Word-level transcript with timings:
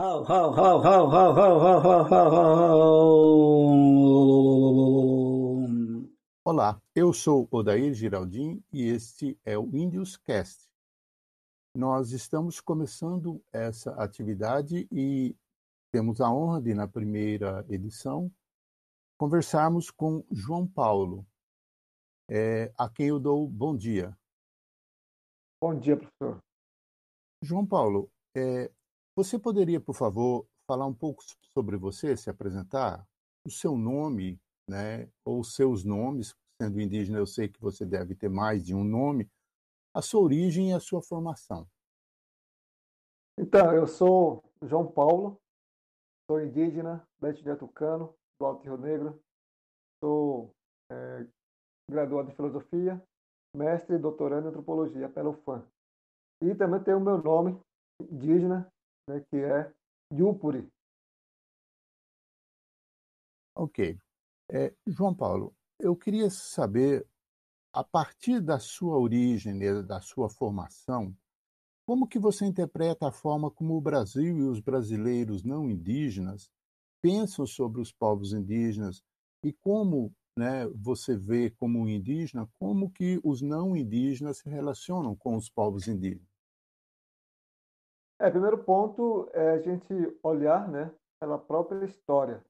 How, 0.00 0.24
how, 0.24 0.50
how, 0.54 0.80
how, 0.80 1.10
how, 1.10 1.34
how, 1.34 1.60
how, 1.60 1.80
how, 1.82 2.04
how, 2.08 2.30
how. 2.32 2.70
Olá, 6.42 6.80
eu 6.94 7.12
sou 7.12 7.46
Odair 7.50 7.92
Giraldin 7.92 8.64
e 8.72 8.84
este 8.84 9.38
é 9.44 9.58
o 9.58 9.68
Indios 9.76 10.16
Cast. 10.16 10.66
Nós 11.76 12.12
estamos 12.12 12.62
começando 12.62 13.44
essa 13.52 13.92
atividade 14.02 14.88
e 14.90 15.36
temos 15.92 16.22
a 16.22 16.32
honra 16.32 16.62
de, 16.62 16.72
na 16.72 16.88
primeira 16.88 17.62
edição, 17.68 18.32
conversarmos 19.18 19.90
com 19.90 20.24
João 20.30 20.66
Paulo, 20.66 21.26
é, 22.26 22.72
a 22.78 22.88
quem 22.88 23.08
eu 23.08 23.20
dou 23.20 23.46
bom 23.46 23.76
dia. 23.76 24.16
Bom 25.60 25.78
dia, 25.78 25.98
professor. 25.98 26.42
João 27.42 27.66
Paulo, 27.66 28.10
é, 28.34 28.70
você 29.14 29.38
poderia, 29.38 29.80
por 29.80 29.94
favor, 29.94 30.46
falar 30.66 30.86
um 30.86 30.94
pouco 30.94 31.22
sobre 31.52 31.76
você, 31.76 32.16
se 32.16 32.30
apresentar? 32.30 33.06
O 33.44 33.50
seu 33.50 33.76
nome, 33.76 34.40
né, 34.68 35.08
ou 35.24 35.42
seus 35.42 35.84
nomes, 35.84 36.34
sendo 36.60 36.80
indígena, 36.80 37.18
eu 37.18 37.26
sei 37.26 37.48
que 37.48 37.60
você 37.60 37.84
deve 37.84 38.14
ter 38.14 38.28
mais 38.28 38.64
de 38.64 38.74
um 38.74 38.84
nome, 38.84 39.30
a 39.94 40.02
sua 40.02 40.20
origem 40.20 40.70
e 40.70 40.72
a 40.72 40.80
sua 40.80 41.02
formação. 41.02 41.66
Então, 43.38 43.72
eu 43.74 43.86
sou 43.86 44.44
João 44.62 44.86
Paulo, 44.86 45.40
sou 46.30 46.40
indígena, 46.40 47.02
de 47.20 47.56
Tucano, 47.56 48.14
do 48.38 48.46
Alto 48.46 48.62
Rio 48.62 48.76
Negro, 48.76 49.20
sou 50.02 50.54
é, 50.92 51.26
graduado 51.90 52.30
em 52.30 52.34
filosofia, 52.34 53.02
mestre 53.56 53.96
e 53.96 53.98
doutorando 53.98 54.46
em 54.46 54.50
antropologia 54.50 55.08
pela 55.08 55.30
UFAM. 55.30 55.66
E 56.42 56.54
também 56.54 56.82
tenho 56.82 56.98
o 56.98 57.00
meu 57.00 57.18
nome 57.22 57.58
indígena, 58.00 58.70
né, 59.10 59.24
que 59.28 59.36
é 59.36 59.72
Yupuri. 60.12 60.70
Ok. 63.54 63.98
É, 64.48 64.72
João 64.86 65.14
Paulo, 65.14 65.54
eu 65.78 65.96
queria 65.96 66.30
saber, 66.30 67.06
a 67.72 67.84
partir 67.84 68.40
da 68.40 68.58
sua 68.58 68.96
origem, 68.98 69.54
né, 69.54 69.82
da 69.82 70.00
sua 70.00 70.28
formação, 70.28 71.14
como 71.86 72.06
que 72.06 72.18
você 72.18 72.44
interpreta 72.46 73.08
a 73.08 73.12
forma 73.12 73.50
como 73.50 73.76
o 73.76 73.80
Brasil 73.80 74.38
e 74.38 74.42
os 74.42 74.60
brasileiros 74.60 75.42
não 75.42 75.68
indígenas 75.68 76.48
pensam 77.02 77.46
sobre 77.46 77.80
os 77.80 77.92
povos 77.92 78.32
indígenas 78.32 79.02
e 79.42 79.52
como 79.52 80.14
né, 80.36 80.66
você 80.68 81.16
vê 81.16 81.50
como 81.50 81.88
indígena, 81.88 82.48
como 82.58 82.90
que 82.90 83.20
os 83.24 83.42
não 83.42 83.76
indígenas 83.76 84.38
se 84.38 84.48
relacionam 84.48 85.16
com 85.16 85.36
os 85.36 85.48
povos 85.48 85.88
indígenas? 85.88 86.29
É, 88.20 88.30
primeiro 88.30 88.62
ponto 88.62 89.30
é 89.32 89.52
a 89.52 89.58
gente 89.58 89.94
olhar, 90.22 90.68
né, 90.68 90.94
pela 91.18 91.38
própria 91.38 91.86
história, 91.86 92.44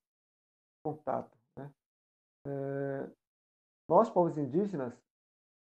contato. 0.84 1.30
Né? 1.56 1.72
É, 2.44 3.10
nós, 3.88 4.10
povos 4.10 4.36
indígenas, 4.36 4.92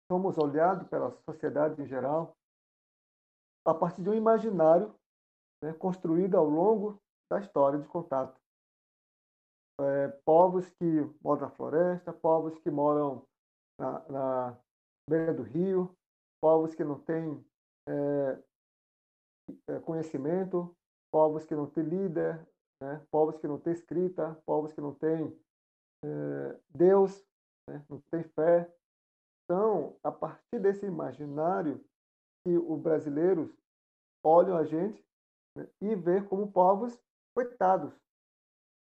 somos 0.09 0.39
olhados 0.39 0.87
pela 0.87 1.11
sociedade 1.29 1.83
em 1.83 1.87
geral 1.87 2.37
a 3.67 3.75
partir 3.75 4.01
de 4.03 4.09
um 4.09 4.15
imaginário 4.15 4.95
né, 5.61 5.73
construído 5.73 6.37
ao 6.37 6.45
longo 6.45 6.97
da 7.29 7.41
história 7.41 7.81
de 7.81 7.89
contato. 7.89 8.41
É, 9.81 10.09
povos 10.25 10.69
que 10.71 11.01
moram 11.21 11.43
na 11.43 11.51
floresta, 11.51 12.13
povos 12.13 12.57
que 12.61 12.71
moram 12.71 13.27
na, 13.77 14.09
na 14.09 14.59
beira 15.09 15.35
do 15.35 15.43
rio, 15.43 15.93
povos 16.41 16.77
que 16.77 16.85
não 16.85 17.01
têm 17.01 17.45
é, 17.89 18.39
conhecimento, 19.85 20.75
povos 21.11 21.45
que 21.45 21.55
não 21.55 21.67
têm 21.67 21.85
líder, 21.85 22.47
né? 22.81 23.05
povos 23.11 23.39
que 23.39 23.47
não 23.47 23.59
têm 23.59 23.73
escrita, 23.73 24.41
povos 24.47 24.73
que 24.73 24.81
não 24.81 24.95
têm 24.95 25.37
é, 26.05 26.61
Deus, 26.71 27.27
né? 27.69 27.85
não 27.89 28.01
têm 28.11 28.23
fé. 28.23 28.73
Então, 29.45 29.97
a 30.03 30.13
partir 30.13 30.59
desse 30.61 30.87
imaginário 30.87 31.85
que 32.45 32.57
os 32.57 32.81
brasileiros 32.81 33.51
olham 34.25 34.57
a 34.57 34.65
gente 34.65 35.05
né? 35.57 35.69
e 35.81 35.95
vê 35.95 36.23
como 36.23 36.51
povos 36.51 36.99
coitados, 37.35 37.93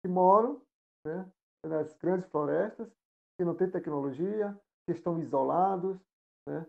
que 0.01 0.07
moram 0.07 0.61
né? 1.05 1.29
nas 1.65 1.93
grandes 1.93 2.29
florestas, 2.29 2.89
que 3.37 3.43
não 3.43 3.55
têm 3.55 3.69
tecnologia, 3.69 4.57
que 4.85 4.91
estão 4.91 5.19
isolados, 5.19 5.97
né? 6.47 6.65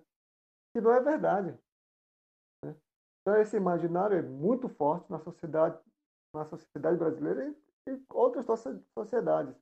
que 0.73 0.81
não 0.81 0.93
é 0.93 1.01
verdade. 1.01 1.57
Então, 3.25 3.41
esse 3.41 3.57
imaginário 3.57 4.19
é 4.19 4.23
muito 4.23 4.69
forte 4.69 5.11
na 5.11 5.19
sociedade, 5.19 5.81
na 6.35 6.45
sociedade 6.45 6.99
brasileira 6.99 7.49
e 7.89 7.91
em 7.91 8.05
outras 8.11 8.45
sociedades. 8.93 9.57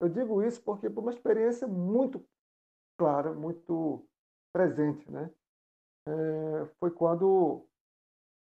Eu 0.00 0.08
digo 0.08 0.42
isso 0.42 0.62
porque 0.62 0.88
por 0.88 1.02
uma 1.02 1.12
experiência 1.12 1.68
muito 1.68 2.26
clara, 2.98 3.34
muito 3.34 4.08
presente, 4.50 5.10
né? 5.10 5.30
É, 6.08 6.66
foi 6.80 6.90
quando 6.90 7.26
o 7.28 7.68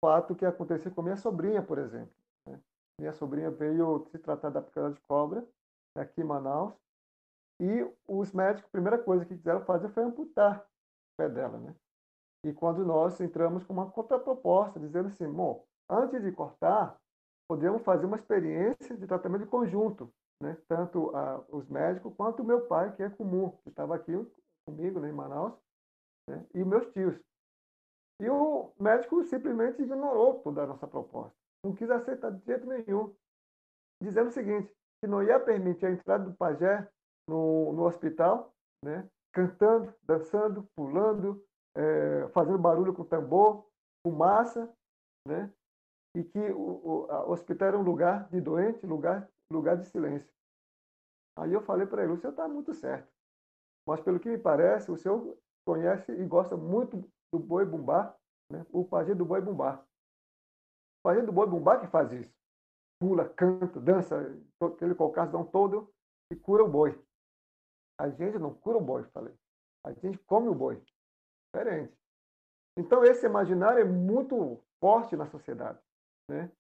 fato 0.04 0.36
que 0.36 0.46
aconteceu 0.46 0.94
com 0.94 1.02
minha 1.02 1.16
sobrinha, 1.16 1.64
por 1.64 1.78
exemplo. 1.78 2.14
Né? 2.46 2.62
Minha 3.00 3.14
sobrinha 3.14 3.50
veio 3.50 4.06
se 4.12 4.20
tratar 4.20 4.50
da 4.50 4.62
picada 4.62 4.94
de 4.94 5.00
cobra 5.08 5.48
aqui 5.96 6.22
em 6.22 6.26
Manaus 6.26 6.74
e 7.62 7.90
os 8.08 8.32
médicos, 8.34 8.68
a 8.68 8.72
primeira 8.72 8.98
coisa 9.02 9.26
que 9.26 9.36
quiseram 9.36 9.66
fazer 9.66 9.90
foi 9.90 10.04
amputar 10.04 10.60
o 10.60 11.18
pé 11.18 11.30
dela, 11.30 11.58
né? 11.60 11.76
E 12.46 12.54
quando 12.54 12.86
nós 12.86 13.20
entramos 13.20 13.64
com 13.66 13.74
uma 13.74 13.92
contraproposta, 13.92 14.80
dizendo 14.80 15.08
assim, 15.08 15.30
bom, 15.30 15.66
antes 15.90 16.22
de 16.22 16.32
cortar, 16.32 16.98
podemos 17.50 17.82
fazer 17.82 18.06
uma 18.06 18.16
experiência 18.16 18.96
de 18.96 19.08
tratamento 19.08 19.44
de 19.44 19.50
conjunto, 19.50 20.12
né? 20.42 20.58
tanto 20.68 21.16
a, 21.16 21.44
os 21.50 21.68
médicos 21.68 22.14
quanto 22.16 22.42
o 22.42 22.46
meu 22.46 22.66
pai, 22.68 22.96
que 22.96 23.04
é 23.04 23.10
comum, 23.10 23.52
que 23.64 23.70
estava 23.70 23.96
aqui 23.96 24.14
comigo 24.66 25.00
né, 25.00 25.10
em 25.10 25.14
Manaus, 25.14 25.54
né? 26.30 26.46
e 26.54 26.64
meus 26.64 26.88
tios. 26.94 27.20
E 28.22 28.30
o 28.30 28.72
médico 28.80 29.24
simplesmente 29.24 29.82
ignorou 29.82 30.40
toda 30.42 30.64
a 30.64 30.68
nossa 30.68 30.88
proposta, 30.88 31.36
não 31.64 31.74
quis 31.74 31.90
aceitar 31.90 32.32
de 32.32 32.46
jeito 32.46 32.68
nenhum, 32.68 33.14
dizendo 34.02 34.28
o 34.28 34.34
seguinte, 34.34 34.72
que 35.02 35.08
não 35.08 35.24
ia 35.24 35.40
permitir 35.40 35.88
a 35.88 35.92
entrada 35.92 36.26
do 36.26 36.36
pajé 36.36 36.88
no, 37.28 37.74
no 37.74 37.84
hospital, 37.84 38.54
né? 38.84 39.10
cantando, 39.34 39.94
dançando, 40.04 40.68
pulando, 40.76 41.44
é, 41.76 42.28
fazendo 42.30 42.58
barulho 42.58 42.94
com 42.94 43.04
tambor, 43.04 43.66
fumaça, 44.06 44.72
né? 45.28 45.52
e 46.16 46.24
que 46.24 46.40
o, 46.52 47.06
o 47.08 47.32
hospital 47.32 47.70
era 47.70 47.78
um 47.78 47.84
lugar 47.84 48.28
de 48.30 48.42
doente, 48.42 48.86
lugar, 48.86 49.30
lugar 49.52 49.78
de 49.78 49.86
silêncio. 49.86 50.30
Aí 51.38 51.54
eu 51.54 51.62
falei 51.62 51.86
para 51.86 52.04
ele, 52.04 52.14
o 52.14 52.18
senhor 52.18 52.32
está 52.32 52.48
muito 52.48 52.74
certo, 52.74 53.10
mas 53.88 54.02
pelo 54.02 54.20
que 54.20 54.30
me 54.30 54.38
parece, 54.38 54.92
o 54.92 54.98
senhor 54.98 55.38
conhece 55.66 56.12
e 56.12 56.26
gosta 56.26 56.58
muito 56.58 56.98
do 57.32 57.40
boi 57.40 57.66
bumbá, 57.66 58.16
né? 58.52 58.66
o 58.72 58.84
pajé 58.84 59.14
do 59.14 59.26
boi 59.26 59.42
bumbá. 59.42 59.84
O 61.00 61.04
pajé 61.04 61.22
do 61.22 61.32
boi 61.32 61.48
bumbá 61.48 61.80
que 61.80 61.88
faz 61.88 62.12
isso. 62.12 62.34
Pula, 63.00 63.30
canta, 63.30 63.80
dança, 63.80 64.18
aquele 64.62 64.94
cocação 64.94 65.46
todo 65.46 65.90
e 66.32 66.36
cura 66.36 66.64
o 66.64 66.70
boi. 66.70 67.00
A 67.98 68.10
gente 68.10 68.38
não 68.38 68.54
cura 68.54 68.78
o 68.78 68.82
boi, 68.82 69.04
falei. 69.14 69.34
A 69.86 69.94
gente 69.94 70.18
come 70.20 70.50
o 70.50 70.56
boi 70.56 70.84
diferente. 71.50 71.94
Então, 72.78 73.04
esse 73.04 73.26
imaginário 73.26 73.82
é 73.82 73.86
muito 73.86 74.64
forte 74.80 75.16
na 75.16 75.26
sociedade. 75.28 75.80
Né? 76.30 76.52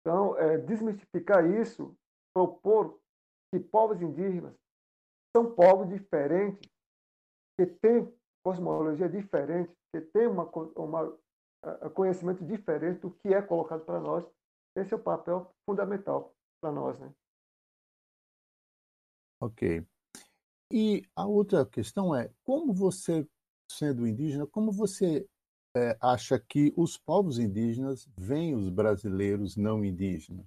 Então, 0.00 0.36
é, 0.38 0.58
desmistificar 0.58 1.44
isso, 1.44 1.96
propor 2.32 3.00
que 3.52 3.58
povos 3.58 4.00
indígenas 4.00 4.54
são 5.36 5.54
povos 5.54 5.88
diferentes, 5.88 6.70
que 7.58 7.66
têm 7.66 8.12
cosmologia 8.44 9.08
diferente, 9.08 9.72
que 9.92 10.00
têm 10.00 10.26
uma, 10.26 10.44
uma, 10.76 11.18
um 11.82 11.90
conhecimento 11.90 12.44
diferente 12.44 13.00
do 13.00 13.10
que 13.10 13.34
é 13.34 13.42
colocado 13.42 13.84
para 13.84 14.00
nós, 14.00 14.24
esse 14.76 14.94
é 14.94 14.96
o 14.96 15.02
papel 15.02 15.52
fundamental 15.68 16.34
para 16.60 16.70
nós. 16.70 16.98
Né? 17.00 17.12
Ok. 19.40 19.84
E 20.70 21.02
a 21.16 21.26
outra 21.26 21.64
questão 21.66 22.14
é 22.14 22.30
como 22.44 22.72
você 22.72 23.26
sendo 23.68 24.06
indígena, 24.06 24.46
como 24.46 24.72
você 24.72 25.26
é, 25.76 25.96
acha 26.00 26.38
que 26.38 26.72
os 26.76 26.96
povos 26.96 27.38
indígenas 27.38 28.08
veem 28.16 28.54
os 28.54 28.68
brasileiros 28.68 29.56
não 29.56 29.84
indígenas? 29.84 30.46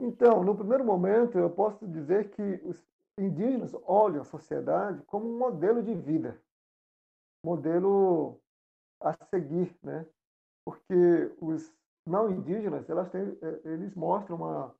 Então, 0.00 0.44
no 0.44 0.54
primeiro 0.54 0.84
momento, 0.84 1.38
eu 1.38 1.48
posso 1.48 1.86
dizer 1.88 2.30
que 2.30 2.42
os 2.64 2.84
indígenas 3.18 3.72
olham 3.84 4.20
a 4.20 4.24
sociedade 4.24 5.02
como 5.04 5.26
um 5.26 5.38
modelo 5.38 5.82
de 5.82 5.94
vida, 5.94 6.38
modelo 7.44 8.38
a 9.00 9.14
seguir, 9.30 9.74
né? 9.82 10.06
Porque 10.64 11.34
os 11.40 11.72
não 12.06 12.30
indígenas, 12.30 12.88
elas 12.88 13.10
têm, 13.10 13.22
é, 13.42 13.60
eles 13.64 13.94
mostram 13.94 14.36
uma, 14.36 14.74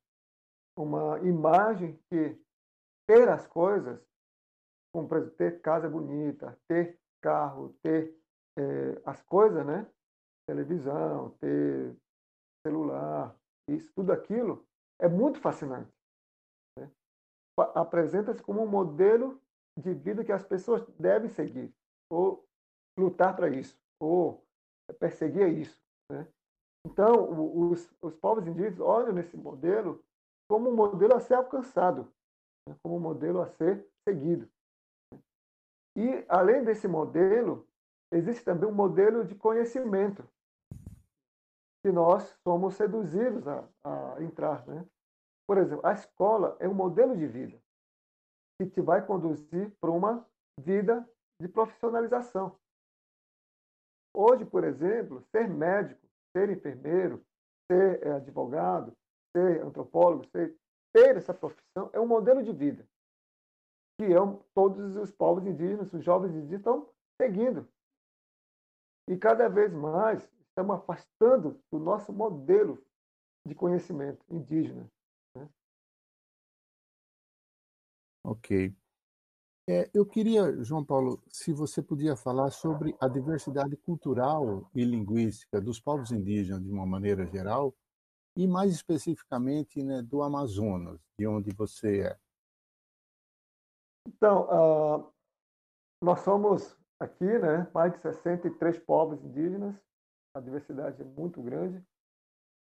uma 0.77 1.19
imagem 1.27 1.99
que 2.09 2.39
ter 3.07 3.27
as 3.27 3.47
coisas 3.47 3.99
como 4.97 5.07
por 5.07 5.17
exemplo, 5.19 5.35
ter 5.35 5.61
casa 5.61 5.87
bonita, 5.87 6.57
ter 6.67 6.99
carro, 7.21 7.75
ter 7.83 8.17
é, 8.57 8.99
as 9.05 9.21
coisas, 9.21 9.63
né? 9.63 9.87
Televisão, 10.49 11.37
ter 11.39 11.95
celular, 12.65 13.35
isso, 13.69 13.93
tudo 13.93 14.11
aquilo, 14.11 14.65
é 14.99 15.07
muito 15.07 15.39
fascinante. 15.39 15.93
Né? 16.79 16.89
Apresenta-se 17.75 18.41
como 18.41 18.63
um 18.63 18.67
modelo 18.67 19.39
de 19.79 19.93
vida 19.93 20.25
que 20.25 20.31
as 20.31 20.43
pessoas 20.43 20.83
devem 20.97 21.29
seguir, 21.29 21.71
ou 22.11 22.43
lutar 22.97 23.35
para 23.35 23.49
isso, 23.49 23.79
ou 24.01 24.43
perseguir 24.99 25.47
isso. 25.49 25.79
Né? 26.11 26.27
Então, 26.87 27.69
os, 27.69 27.87
os 28.01 28.15
povos 28.15 28.47
indígenas 28.47 28.79
olham 28.79 29.13
nesse 29.13 29.37
modelo 29.37 30.03
como 30.49 30.71
um 30.71 30.75
modelo 30.75 31.13
a 31.13 31.19
ser 31.19 31.35
alcançado, 31.35 32.11
né? 32.67 32.75
como 32.81 32.95
um 32.95 32.99
modelo 32.99 33.41
a 33.41 33.47
ser 33.47 33.87
seguido. 34.07 34.49
E, 35.97 36.23
além 36.29 36.63
desse 36.63 36.87
modelo, 36.87 37.67
existe 38.11 38.45
também 38.45 38.69
um 38.69 38.73
modelo 38.73 39.25
de 39.25 39.33
conhecimento, 39.33 40.23
que 41.83 41.91
nós 41.91 42.37
somos 42.43 42.75
seduzidos 42.75 43.47
a, 43.47 43.67
a 43.83 44.23
entrar. 44.23 44.63
Né? 44.67 44.85
Por 45.47 45.57
exemplo, 45.57 45.83
a 45.83 45.93
escola 45.93 46.55
é 46.59 46.69
um 46.69 46.73
modelo 46.75 47.17
de 47.17 47.25
vida 47.25 47.59
que 48.61 48.69
te 48.69 48.79
vai 48.79 49.03
conduzir 49.03 49.71
para 49.81 49.89
uma 49.89 50.23
vida 50.59 51.07
de 51.41 51.47
profissionalização. 51.47 52.55
Hoje, 54.15 54.45
por 54.45 54.63
exemplo, 54.63 55.23
ser 55.31 55.49
médico, 55.49 56.07
ser 56.35 56.51
enfermeiro, 56.51 57.25
ser 57.71 58.05
eh, 58.05 58.11
advogado, 58.11 58.93
ser 59.35 59.63
antropólogo, 59.63 60.25
ser, 60.27 60.55
ter 60.93 61.17
essa 61.17 61.33
profissão 61.33 61.89
é 61.91 61.99
um 61.99 62.07
modelo 62.07 62.43
de 62.43 62.51
vida 62.51 62.87
que 63.97 64.03
é 64.03 64.17
todos 64.53 64.95
os 64.95 65.11
povos 65.11 65.45
indígenas, 65.45 65.91
os 65.91 66.03
jovens 66.03 66.35
indígenas 66.35 66.59
estão 66.59 66.89
seguindo. 67.19 67.67
E 69.07 69.17
cada 69.17 69.49
vez 69.49 69.73
mais 69.73 70.21
estamos 70.49 70.75
afastando 70.75 71.59
do 71.71 71.79
nosso 71.79 72.13
modelo 72.13 72.83
de 73.45 73.55
conhecimento 73.55 74.23
indígena. 74.29 74.89
Né? 75.35 75.49
Ok. 78.23 78.75
É, 79.69 79.89
eu 79.93 80.05
queria, 80.05 80.63
João 80.63 80.83
Paulo, 80.83 81.21
se 81.27 81.51
você 81.51 81.81
podia 81.81 82.15
falar 82.15 82.51
sobre 82.51 82.95
a 83.01 83.07
diversidade 83.07 83.75
cultural 83.77 84.69
e 84.73 84.83
linguística 84.83 85.59
dos 85.59 85.79
povos 85.79 86.11
indígenas 86.11 86.63
de 86.63 86.71
uma 86.71 86.85
maneira 86.85 87.25
geral 87.25 87.75
e 88.35 88.47
mais 88.47 88.71
especificamente 88.71 89.83
né, 89.83 90.01
do 90.01 90.21
Amazonas, 90.21 91.01
de 91.19 91.27
onde 91.27 91.51
você 91.53 92.01
é. 92.01 92.19
Então, 94.07 94.47
uh, 94.47 95.13
nós 96.01 96.21
somos 96.21 96.77
aqui 96.97 97.25
né, 97.25 97.69
mais 97.73 97.91
de 97.93 97.99
63 97.99 98.79
povos 98.79 99.21
indígenas, 99.21 99.75
a 100.33 100.39
diversidade 100.39 101.01
é 101.01 101.05
muito 101.05 101.41
grande 101.41 101.83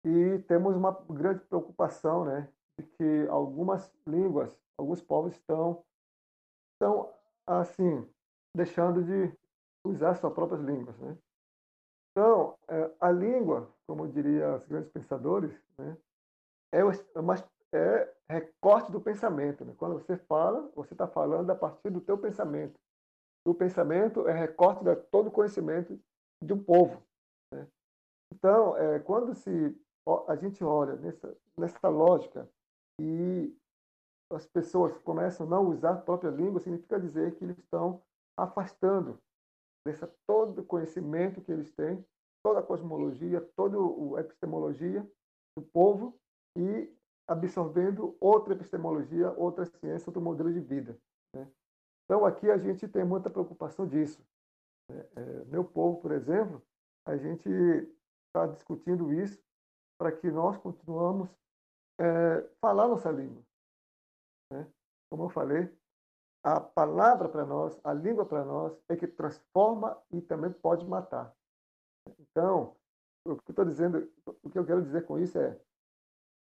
e 0.04 0.38
temos 0.46 0.76
uma 0.76 0.92
grande 1.08 1.40
preocupação 1.46 2.24
né, 2.24 2.52
de 2.78 2.86
que 2.86 3.26
algumas 3.28 3.90
línguas, 4.06 4.54
alguns 4.76 5.00
povos 5.00 5.32
estão 5.32 5.82
estão, 6.82 7.14
assim, 7.46 8.08
deixando 8.54 9.04
de 9.04 9.32
usar 9.84 10.16
suas 10.16 10.32
próprias 10.32 10.60
línguas. 10.60 10.98
Né? 10.98 11.16
Então, 12.10 12.58
é, 12.68 12.90
a 13.00 13.10
língua, 13.10 13.72
como 13.86 14.08
diria 14.08 14.56
os 14.56 14.66
grandes 14.66 14.90
pensadores, 14.90 15.52
né, 15.78 15.96
é, 16.72 16.84
uma, 16.84 17.34
é 17.72 18.12
recorte 18.28 18.92
do 18.92 19.00
pensamento. 19.00 19.64
Né? 19.64 19.74
Quando 19.76 19.94
você 19.94 20.16
fala, 20.16 20.70
você 20.74 20.94
está 20.94 21.06
falando 21.06 21.50
a 21.50 21.54
partir 21.54 21.90
do 21.90 22.00
teu 22.00 22.18
pensamento. 22.18 22.78
O 23.44 23.54
pensamento 23.54 24.28
é 24.28 24.32
recorte 24.32 24.84
de 24.84 24.94
todo 25.10 25.28
o 25.28 25.32
conhecimento 25.32 25.98
de 26.42 26.52
um 26.52 26.62
povo. 26.62 27.02
Né? 27.52 27.66
Então, 28.32 28.76
é, 28.76 28.98
quando 29.00 29.34
se, 29.34 29.76
a 30.28 30.36
gente 30.36 30.62
olha 30.62 30.96
nessa, 30.96 31.36
nessa 31.56 31.88
lógica 31.88 32.48
e 33.00 33.56
as 34.30 34.46
pessoas 34.46 34.96
começam 34.98 35.46
a 35.46 35.50
não 35.50 35.68
usar 35.68 35.92
a 35.92 36.00
própria 36.00 36.30
língua, 36.30 36.60
significa 36.60 37.00
dizer 37.00 37.34
que 37.34 37.44
eles 37.44 37.58
estão 37.58 38.02
afastando 38.38 39.18
desse 39.86 40.06
todo 40.26 40.60
o 40.60 40.64
conhecimento 40.64 41.40
que 41.40 41.52
eles 41.52 41.70
têm, 41.72 42.04
toda 42.42 42.60
a 42.60 42.62
cosmologia, 42.62 43.40
toda 43.56 43.76
a 44.16 44.20
epistemologia 44.20 45.06
do 45.56 45.62
povo 45.62 46.16
e 46.56 46.90
absorvendo 47.32 48.16
outra 48.20 48.54
epistemologia, 48.54 49.30
outra 49.32 49.64
ciência, 49.66 50.08
outro 50.08 50.22
modelo 50.22 50.52
de 50.52 50.60
vida. 50.60 50.98
Né? 51.34 51.46
Então, 52.04 52.24
aqui 52.24 52.50
a 52.50 52.58
gente 52.58 52.86
tem 52.88 53.04
muita 53.04 53.30
preocupação 53.30 53.86
disso. 53.86 54.24
Né? 54.88 55.06
É, 55.16 55.44
meu 55.46 55.64
povo, 55.64 56.00
por 56.00 56.12
exemplo, 56.12 56.62
a 57.06 57.16
gente 57.16 57.48
está 58.28 58.46
discutindo 58.46 59.12
isso 59.12 59.42
para 59.98 60.12
que 60.12 60.30
nós 60.30 60.56
continuamos 60.58 61.28
é, 62.00 62.40
falar 62.60 62.88
nossa 62.88 63.10
língua. 63.10 63.42
Né? 64.52 64.66
Como 65.10 65.24
eu 65.24 65.28
falei, 65.30 65.70
a 66.44 66.60
palavra 66.60 67.28
para 67.28 67.44
nós, 67.44 67.78
a 67.84 67.92
língua 67.92 68.26
para 68.26 68.44
nós, 68.44 68.76
é 68.88 68.96
que 68.96 69.06
transforma 69.06 69.96
e 70.10 70.20
também 70.20 70.52
pode 70.52 70.84
matar. 70.86 71.34
Então, 72.18 72.76
o 73.24 73.36
que 73.36 73.50
eu 73.50 73.52
estou 73.52 73.64
dizendo, 73.64 74.10
o 74.42 74.50
que 74.50 74.58
eu 74.58 74.66
quero 74.66 74.82
dizer 74.82 75.06
com 75.06 75.18
isso 75.18 75.38
é, 75.38 75.58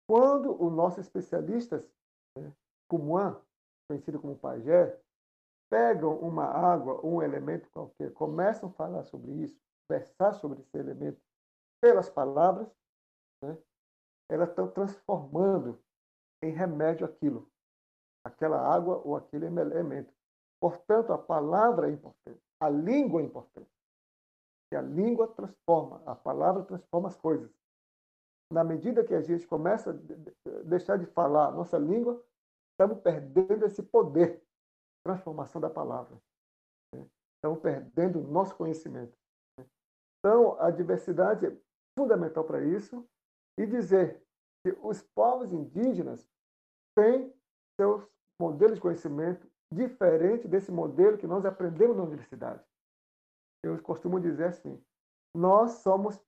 quando 0.07 0.51
os 0.63 0.71
nossos 0.71 0.99
especialistas, 0.99 1.83
né, 2.37 2.51
Cumuan, 2.89 3.41
conhecido 3.87 4.19
como 4.19 4.37
pajé, 4.37 4.99
pegam 5.69 6.17
uma 6.19 6.45
água, 6.45 7.05
um 7.05 7.21
elemento 7.21 7.69
qualquer, 7.69 8.13
começam 8.13 8.69
a 8.69 8.73
falar 8.73 9.03
sobre 9.03 9.31
isso, 9.33 9.59
versar 9.89 10.33
sobre 10.35 10.61
esse 10.61 10.77
elemento 10.77 11.21
pelas 11.81 12.09
palavras, 12.09 12.67
né, 13.43 13.57
elas 14.29 14.49
estão 14.49 14.69
transformando 14.69 15.79
em 16.41 16.51
remédio 16.51 17.05
aquilo 17.05 17.49
aquela 18.27 18.59
água 18.59 19.01
ou 19.03 19.15
aquele 19.15 19.45
elemento. 19.45 20.13
Portanto, 20.59 21.13
a 21.13 21.17
palavra 21.17 21.89
é 21.89 21.93
importante, 21.93 22.41
a 22.59 22.69
língua 22.69 23.21
é 23.21 23.25
importante. 23.25 23.69
E 24.71 24.75
a 24.75 24.81
língua 24.81 25.27
transforma, 25.29 26.01
a 26.05 26.13
palavra 26.13 26.63
transforma 26.63 27.07
as 27.07 27.15
coisas. 27.15 27.49
Na 28.51 28.63
medida 28.63 29.03
que 29.03 29.13
a 29.13 29.21
gente 29.21 29.45
começa 29.45 29.91
a 29.91 30.49
deixar 30.63 30.97
de 30.97 31.05
falar 31.05 31.47
a 31.47 31.51
nossa 31.51 31.77
língua, 31.77 32.23
estamos 32.71 33.01
perdendo 33.01 33.65
esse 33.65 33.83
poder 33.83 34.37
de 34.37 35.03
transformação 35.03 35.59
da 35.59 35.69
palavra. 35.69 36.17
Né? 36.95 37.05
Estamos 37.35 37.59
perdendo 37.59 38.19
o 38.19 38.27
nosso 38.27 38.55
conhecimento. 38.55 39.17
Né? 39.59 39.65
Então, 40.19 40.59
a 40.61 40.71
diversidade 40.71 41.45
é 41.45 41.57
fundamental 41.97 42.45
para 42.45 42.63
isso 42.63 43.05
e 43.59 43.65
dizer 43.65 44.23
que 44.65 44.77
os 44.81 45.01
povos 45.01 45.51
indígenas 45.51 46.29
têm 46.95 47.33
seus 47.79 48.07
modelo 48.39 48.75
de 48.75 48.81
conhecimento 48.81 49.49
diferente 49.73 50.47
desse 50.47 50.71
modelo 50.71 51.17
que 51.17 51.27
nós 51.27 51.45
aprendemos 51.45 51.97
na 51.97 52.03
universidade. 52.03 52.63
Eu 53.63 53.81
costumo 53.81 54.19
dizer 54.19 54.45
assim: 54.45 54.81
nós 55.35 55.71
somos 55.79 56.21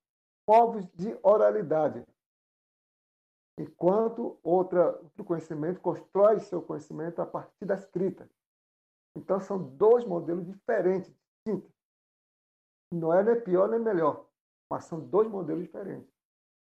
povos 0.49 0.83
de 0.95 1.15
oralidade, 1.21 2.03
enquanto 3.55 4.39
outra, 4.41 4.97
outro 4.99 5.23
conhecimento 5.23 5.79
constrói 5.79 6.39
seu 6.39 6.59
conhecimento 6.59 7.21
a 7.21 7.25
partir 7.27 7.65
da 7.65 7.75
escrita. 7.75 8.27
Então, 9.15 9.39
são 9.39 9.61
dois 9.61 10.03
modelos 10.03 10.47
diferentes, 10.47 11.13
distintos. 11.13 11.71
Não 12.91 13.13
é 13.13 13.21
nem 13.21 13.39
pior 13.39 13.69
nem 13.69 13.79
melhor, 13.79 14.25
mas 14.67 14.85
são 14.85 14.99
dois 14.99 15.29
modelos 15.29 15.61
diferentes. 15.61 16.11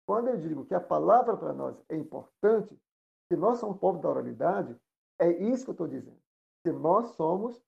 Quando 0.08 0.26
eu 0.26 0.36
digo 0.38 0.66
que 0.66 0.74
a 0.74 0.80
palavra 0.80 1.36
para 1.36 1.52
nós 1.52 1.80
é 1.88 1.94
importante, 1.94 2.76
que 3.30 3.36
nós 3.36 3.60
somos 3.60 3.78
povo 3.78 4.00
da 4.00 4.08
oralidade, 4.08 4.76
é 5.20 5.30
isso 5.30 5.62
que 5.62 5.70
eu 5.70 5.74
estou 5.74 5.86
dizendo. 5.86 6.20
Que 6.64 6.72
nós 6.72 7.10
somos 7.10 7.62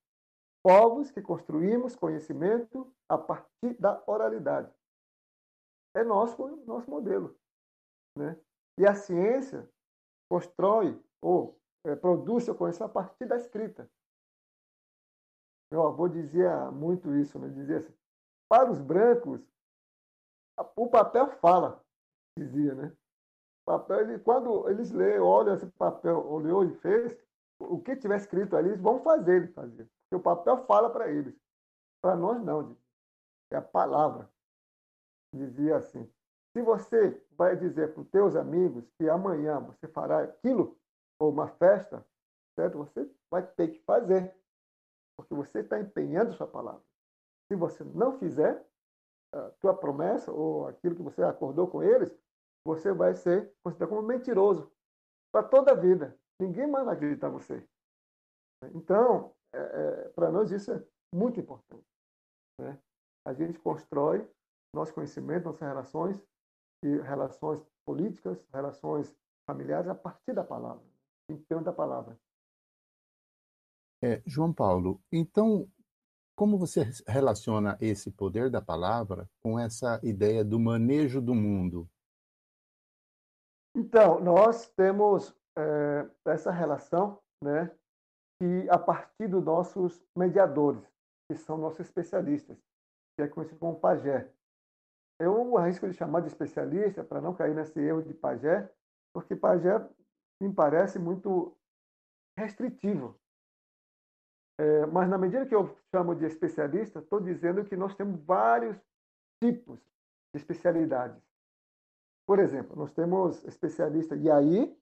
povos 0.60 1.12
que 1.12 1.22
construímos 1.22 1.94
conhecimento 1.94 2.92
a 3.08 3.16
partir 3.16 3.74
da 3.78 4.02
oralidade. 4.08 4.74
É 5.94 6.04
nosso, 6.04 6.46
nosso 6.64 6.90
modelo. 6.90 7.36
Né? 8.16 8.38
E 8.78 8.86
a 8.86 8.94
ciência 8.94 9.68
constrói 10.30 11.00
ou 11.20 11.58
é, 11.84 11.96
produz 11.96 12.44
seu 12.44 12.54
conhecimento 12.54 12.90
a 12.90 12.94
partir 12.94 13.26
da 13.26 13.36
escrita. 13.36 13.90
Meu 15.72 15.86
avô 15.86 16.08
dizia 16.08 16.70
muito 16.70 17.14
isso, 17.14 17.38
né? 17.38 17.48
dizia 17.48 17.78
assim, 17.78 17.94
para 18.48 18.70
os 18.70 18.80
brancos, 18.80 19.40
o 20.76 20.88
papel 20.88 21.30
fala, 21.38 21.82
dizia, 22.36 22.74
né? 22.74 22.96
O 23.62 23.64
papel, 23.66 24.00
ele, 24.00 24.18
quando 24.18 24.68
eles 24.68 24.90
leem, 24.90 25.20
olham 25.20 25.54
esse 25.54 25.66
papel, 25.72 26.26
olhou 26.26 26.64
e 26.64 26.74
fez, 26.80 27.16
o 27.60 27.80
que 27.80 27.94
tiver 27.94 28.16
escrito 28.16 28.56
ali, 28.56 28.70
eles 28.70 28.80
vão 28.80 29.00
fazer 29.02 29.36
ele 29.36 29.52
fazer. 29.52 29.88
Porque 30.02 30.16
o 30.16 30.22
papel 30.22 30.66
fala 30.66 30.90
para 30.90 31.10
eles. 31.10 31.38
Para 32.02 32.16
nós, 32.16 32.42
não. 32.42 32.76
É 33.52 33.56
a 33.56 33.62
palavra. 33.62 34.28
Dizia 35.32 35.76
assim: 35.76 36.10
se 36.52 36.62
você 36.62 37.22
vai 37.32 37.56
dizer 37.56 37.92
para 37.92 38.02
os 38.02 38.08
teus 38.08 38.34
amigos 38.34 38.84
que 38.98 39.08
amanhã 39.08 39.60
você 39.60 39.86
fará 39.88 40.22
aquilo, 40.22 40.76
ou 41.20 41.30
uma 41.30 41.48
festa, 41.48 42.04
certo? 42.58 42.78
Você 42.78 43.08
vai 43.30 43.46
ter 43.46 43.68
que 43.68 43.78
fazer. 43.80 44.34
Porque 45.16 45.34
você 45.34 45.60
está 45.60 45.78
empenhando 45.78 46.32
sua 46.32 46.46
palavra. 46.46 46.82
Se 47.46 47.54
você 47.54 47.84
não 47.84 48.18
fizer 48.18 48.66
a 49.32 49.50
tua 49.60 49.74
promessa, 49.74 50.32
ou 50.32 50.66
aquilo 50.66 50.96
que 50.96 51.02
você 51.02 51.22
acordou 51.22 51.68
com 51.68 51.82
eles, 51.82 52.12
você 52.66 52.92
vai 52.92 53.14
ser 53.14 53.52
considerado 53.62 53.90
como 53.90 54.02
mentiroso 54.02 54.72
para 55.32 55.46
toda 55.46 55.72
a 55.72 55.74
vida. 55.74 56.18
Ninguém 56.40 56.66
mais 56.66 56.84
vai 56.84 56.94
acreditar 56.94 57.28
em 57.28 57.32
você. 57.32 57.68
Então, 58.74 59.34
é, 59.52 59.58
é, 59.58 60.08
para 60.10 60.30
nós 60.30 60.50
isso 60.50 60.72
é 60.72 60.82
muito 61.14 61.38
importante. 61.38 61.86
Né? 62.58 62.78
A 63.26 63.32
gente 63.32 63.58
constrói 63.58 64.28
nosso 64.74 64.94
conhecimento, 64.94 65.44
nossas 65.44 65.60
relações, 65.60 66.20
e 66.82 66.96
relações 67.00 67.62
políticas, 67.84 68.42
relações 68.52 69.14
familiares, 69.46 69.88
a 69.88 69.94
partir 69.94 70.32
da 70.32 70.44
palavra, 70.44 70.84
em 71.28 71.36
termos 71.36 71.64
da 71.64 71.72
palavra. 71.72 72.18
É, 74.02 74.22
João 74.24 74.52
Paulo, 74.52 75.02
então, 75.12 75.70
como 76.34 76.56
você 76.56 76.90
relaciona 77.06 77.76
esse 77.80 78.10
poder 78.10 78.50
da 78.50 78.62
palavra 78.62 79.28
com 79.42 79.58
essa 79.58 80.00
ideia 80.02 80.42
do 80.42 80.58
manejo 80.58 81.20
do 81.20 81.34
mundo? 81.34 81.88
Então, 83.76 84.20
nós 84.20 84.68
temos 84.70 85.36
é, 85.56 86.10
essa 86.24 86.50
relação, 86.50 87.20
né, 87.44 87.70
que 88.40 88.68
a 88.70 88.78
partir 88.78 89.28
dos 89.28 89.44
nossos 89.44 90.02
mediadores, 90.16 90.82
que 91.30 91.36
são 91.36 91.58
nossos 91.58 91.80
especialistas, 91.80 92.56
que 93.16 93.22
é 93.22 93.28
conhecido 93.28 93.60
como 93.60 93.78
pajé. 93.78 94.32
Eu 95.20 95.58
arrisco 95.58 95.86
de 95.86 95.92
chamar 95.92 96.22
de 96.22 96.28
especialista 96.28 97.04
para 97.04 97.20
não 97.20 97.34
cair 97.34 97.54
nesse 97.54 97.78
erro 97.78 98.02
de 98.02 98.14
pajé, 98.14 98.72
porque 99.12 99.36
pajé 99.36 99.86
me 100.40 100.50
parece 100.50 100.98
muito 100.98 101.54
restritivo. 102.38 103.20
É, 104.58 104.86
mas 104.86 105.10
na 105.10 105.18
medida 105.18 105.44
que 105.44 105.54
eu 105.54 105.76
chamo 105.94 106.14
de 106.14 106.24
especialista, 106.24 107.00
estou 107.00 107.20
dizendo 107.20 107.64
que 107.66 107.76
nós 107.76 107.94
temos 107.94 108.18
vários 108.24 108.78
tipos 109.42 109.78
de 110.32 110.40
especialidades. 110.40 111.22
Por 112.26 112.38
exemplo, 112.38 112.74
nós 112.74 112.92
temos 112.92 113.44
especialista 113.44 114.16
Yaí, 114.16 114.74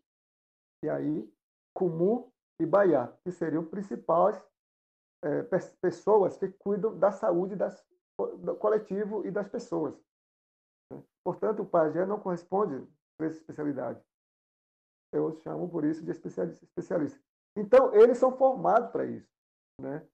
Yaí, 0.84 1.28
Kumu 1.74 2.32
e 2.60 2.66
Baiá, 2.66 3.12
que 3.24 3.32
seriam 3.32 3.64
principais 3.64 4.40
é, 5.24 5.42
pessoas 5.80 6.36
que 6.36 6.48
cuidam 6.48 6.96
da 6.96 7.10
saúde 7.10 7.56
das, 7.56 7.84
do 8.38 8.54
coletivo 8.56 9.26
e 9.26 9.32
das 9.32 9.48
pessoas. 9.48 10.00
Portanto, 11.28 11.60
o 11.60 11.66
pajé 11.66 12.06
não 12.06 12.18
corresponde 12.18 12.74
a 13.20 13.24
essa 13.26 13.36
especialidade. 13.36 14.02
Eu 15.12 15.38
chamo 15.40 15.68
por 15.68 15.84
isso 15.84 16.02
de 16.02 16.10
especialista. 16.10 17.22
Então, 17.54 17.94
eles 17.94 18.16
são 18.16 18.34
formados 18.34 18.90
para 18.90 19.04
isso. 19.04 19.28
Né? 19.78 20.08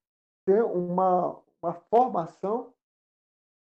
Tem 0.45 0.61
uma, 0.61 1.41
uma 1.63 1.73
formação, 1.89 2.75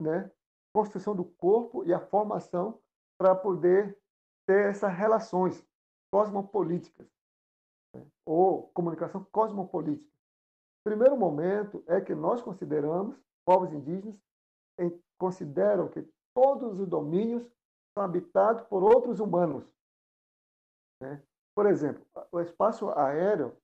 né? 0.03 0.29
construção 0.75 1.15
do 1.15 1.25
corpo 1.25 1.85
e 1.85 1.95
a 1.95 2.01
formação 2.01 2.83
para 3.17 3.33
poder 3.33 3.97
ter 4.45 4.69
essas 4.69 4.93
relações 4.93 5.65
cosmopolíticas, 6.13 7.07
né? 7.95 8.05
ou 8.25 8.71
comunicação 8.71 9.25
cosmopolítica. 9.31 10.11
Primeiro 10.85 11.17
momento 11.17 11.85
é 11.87 12.01
que 12.01 12.13
nós 12.13 12.43
consideramos, 12.43 13.17
povos 13.45 13.73
indígenas, 13.73 14.21
em, 14.81 15.01
consideram 15.17 15.89
que 15.89 16.05
todos 16.37 16.79
os 16.79 16.87
domínios 16.87 17.43
são 17.97 18.05
habitados 18.05 18.63
por 18.69 18.83
outros 18.83 19.19
humanos. 19.19 19.65
Né? 21.01 21.23
Por 21.57 21.67
exemplo, 21.67 22.05
o 22.31 22.41
espaço 22.41 22.91
aéreo 22.91 23.57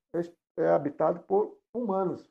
é 0.57 0.69
habitado 0.69 1.19
por 1.21 1.55
humanos. 1.73 2.27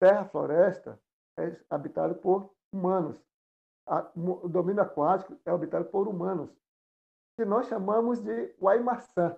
Terra, 0.00 0.24
floresta 0.24 1.00
é 1.38 1.56
habitado 1.70 2.16
por 2.16 2.50
humanos 2.74 3.16
o 4.16 4.48
domínio 4.48 4.82
aquático 4.82 5.36
é 5.44 5.50
habitado 5.50 5.84
por 5.86 6.08
humanos, 6.08 6.50
que 7.36 7.44
nós 7.44 7.66
chamamos 7.66 8.20
de 8.20 8.54
Guaimaçã. 8.60 9.36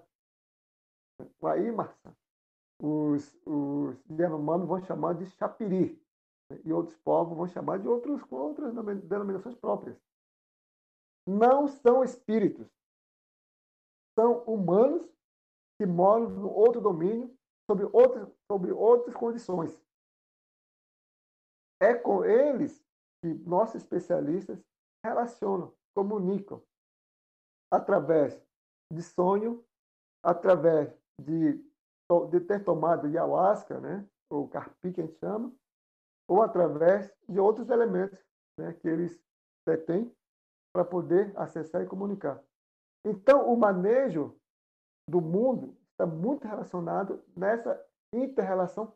Guaimaçã. 1.40 2.14
Os, 2.82 3.36
os 3.46 3.96
Yanomamis 4.10 4.66
vão 4.66 4.84
chamar 4.84 5.14
de 5.14 5.26
Chapiri, 5.26 6.02
e 6.64 6.72
outros 6.72 6.96
povos 6.98 7.36
vão 7.36 7.46
chamar 7.46 7.78
de 7.78 7.88
outros, 7.88 8.20
outras 8.30 8.74
denominações 9.02 9.54
próprias. 9.56 9.98
Não 11.26 11.66
são 11.66 12.04
espíritos, 12.04 12.68
são 14.18 14.44
humanos 14.44 15.08
que 15.78 15.86
moram 15.86 16.28
no 16.28 16.50
outro 16.50 16.80
domínio, 16.80 17.34
sob 17.68 17.84
outras, 17.92 18.28
sob 18.46 18.70
outras 18.72 19.16
condições. 19.16 19.82
É 21.80 21.94
com 21.94 22.24
eles 22.24 22.84
que 23.22 23.34
nossos 23.46 23.76
especialistas 23.76 24.62
relacionam, 25.04 25.74
comunicam 25.94 26.62
através 27.72 28.40
de 28.92 29.02
sonho, 29.02 29.64
através 30.22 30.94
de, 31.20 31.54
de 32.30 32.40
ter 32.40 32.64
tomado 32.64 33.06
ayahuasca, 33.06 33.80
né, 33.80 34.08
ou 34.30 34.48
carpi 34.48 34.92
que 34.92 35.00
a 35.00 35.06
gente 35.06 35.18
chama, 35.18 35.52
ou 36.28 36.42
através 36.42 37.12
de 37.28 37.38
outros 37.38 37.68
elementos 37.70 38.18
né, 38.58 38.72
que 38.74 38.88
eles 38.88 39.20
detêm 39.66 40.14
para 40.72 40.84
poder 40.84 41.32
acessar 41.36 41.82
e 41.82 41.86
comunicar. 41.86 42.42
Então, 43.04 43.52
o 43.52 43.56
manejo 43.56 44.38
do 45.08 45.20
mundo 45.20 45.76
está 45.92 46.06
muito 46.06 46.46
relacionado 46.46 47.22
nessa 47.36 47.80
inter-relação 48.12 48.92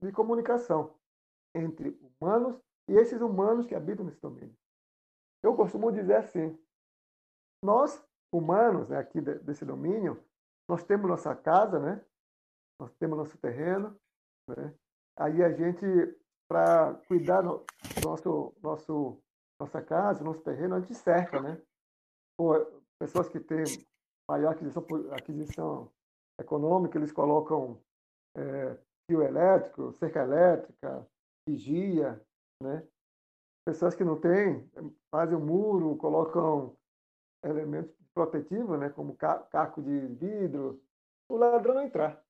de 0.00 0.12
comunicação 0.12 0.94
entre 1.54 1.98
humanos 2.20 2.60
e 2.88 2.94
esses 2.94 3.20
humanos 3.20 3.66
que 3.66 3.74
habitam 3.74 4.04
nesse 4.04 4.20
domínio. 4.20 4.56
Eu 5.42 5.56
costumo 5.56 5.90
dizer 5.90 6.16
assim: 6.16 6.58
nós, 7.64 8.04
humanos, 8.32 8.88
né, 8.88 8.98
aqui 8.98 9.20
desse 9.20 9.64
domínio, 9.64 10.22
nós 10.68 10.84
temos 10.84 11.08
nossa 11.08 11.34
casa, 11.34 11.78
né? 11.78 12.04
Nós 12.80 12.92
temos 12.94 13.18
nosso 13.18 13.36
terreno, 13.38 13.96
né? 14.48 14.74
Aí 15.16 15.42
a 15.42 15.52
gente, 15.52 15.86
para 16.52 17.00
cuidar 17.08 17.40
do 17.40 17.64
nosso, 18.04 18.52
nosso, 18.62 19.18
nossa 19.58 19.80
casa, 19.80 20.22
nosso 20.22 20.42
terreno, 20.42 20.74
a 20.74 20.80
gente 20.80 20.94
cerca, 20.94 21.40
né? 21.40 21.58
Por 22.36 22.82
pessoas 22.98 23.26
que 23.30 23.40
têm 23.40 23.64
maior 24.28 24.52
aquisição, 24.52 24.86
aquisição 25.12 25.90
econômica, 26.38 26.98
eles 26.98 27.10
colocam 27.10 27.80
é, 28.36 28.78
fio 29.06 29.22
elétrico, 29.22 29.94
cerca 29.94 30.20
elétrica, 30.20 31.08
vigia, 31.48 32.22
né? 32.62 32.86
Pessoas 33.64 33.94
que 33.94 34.04
não 34.04 34.20
têm, 34.20 34.70
fazem 35.10 35.38
um 35.38 35.46
muro, 35.46 35.96
colocam 35.96 36.76
elementos 37.42 37.96
protetivos, 38.12 38.78
né? 38.78 38.90
como 38.90 39.16
caco 39.16 39.80
de 39.80 40.06
vidro, 40.16 40.82
o 41.30 41.36
ladrão 41.36 41.76
não 41.76 41.82
entrar. 41.82 42.22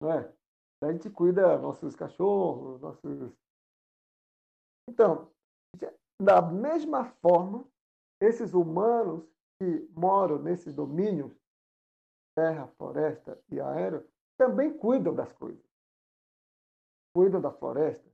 Não 0.00 0.12
é? 0.12 0.32
A 0.80 0.92
gente 0.92 1.10
cuida 1.10 1.58
nossos 1.58 1.96
cachorros, 1.96 2.80
nossos. 2.80 3.32
Então, 4.88 5.30
da 6.20 6.40
mesma 6.40 7.06
forma, 7.20 7.66
esses 8.20 8.54
humanos 8.54 9.24
que 9.58 9.88
moram 9.94 10.38
nesses 10.38 10.74
domínios, 10.74 11.32
terra, 12.36 12.66
floresta 12.78 13.40
e 13.50 13.60
aéreo, 13.60 14.06
também 14.38 14.76
cuidam 14.76 15.14
das 15.14 15.32
coisas. 15.32 15.62
Cuidam 17.14 17.40
da 17.40 17.52
floresta, 17.52 18.08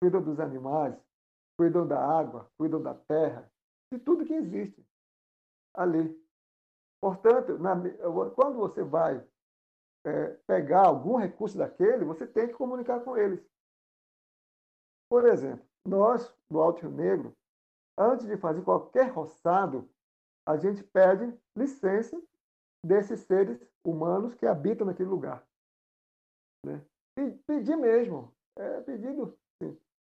cuidam 0.00 0.22
dos 0.22 0.40
animais, 0.40 0.96
cuidam 1.56 1.86
da 1.86 2.00
água, 2.00 2.50
cuidam 2.58 2.82
da 2.82 2.94
terra, 2.94 3.50
de 3.92 3.98
tudo 3.98 4.24
que 4.24 4.34
existe 4.34 4.84
ali. 5.74 6.18
Portanto, 7.00 7.58
na, 7.58 7.74
quando 8.34 8.56
você 8.58 8.82
vai 8.82 9.24
é, 10.04 10.28
pegar 10.46 10.86
algum 10.86 11.16
recurso 11.16 11.56
daquele, 11.56 12.04
você 12.04 12.26
tem 12.26 12.48
que 12.48 12.54
comunicar 12.54 13.00
com 13.04 13.16
eles. 13.16 13.44
Por 15.08 15.26
exemplo, 15.26 15.69
nós, 15.86 16.34
do 16.50 16.60
Alto 16.60 16.82
Rio 16.82 16.90
Negro, 16.90 17.36
antes 17.98 18.26
de 18.26 18.36
fazer 18.36 18.62
qualquer 18.62 19.10
roçado, 19.10 19.88
a 20.46 20.56
gente 20.56 20.82
pede 20.82 21.32
licença 21.56 22.20
desses 22.84 23.20
seres 23.20 23.60
humanos 23.84 24.34
que 24.34 24.46
habitam 24.46 24.86
naquele 24.86 25.08
lugar. 25.08 25.46
Né? 26.64 26.84
Pedir 27.46 27.76
mesmo, 27.76 28.32
é 28.56 28.80
pedido 28.80 29.38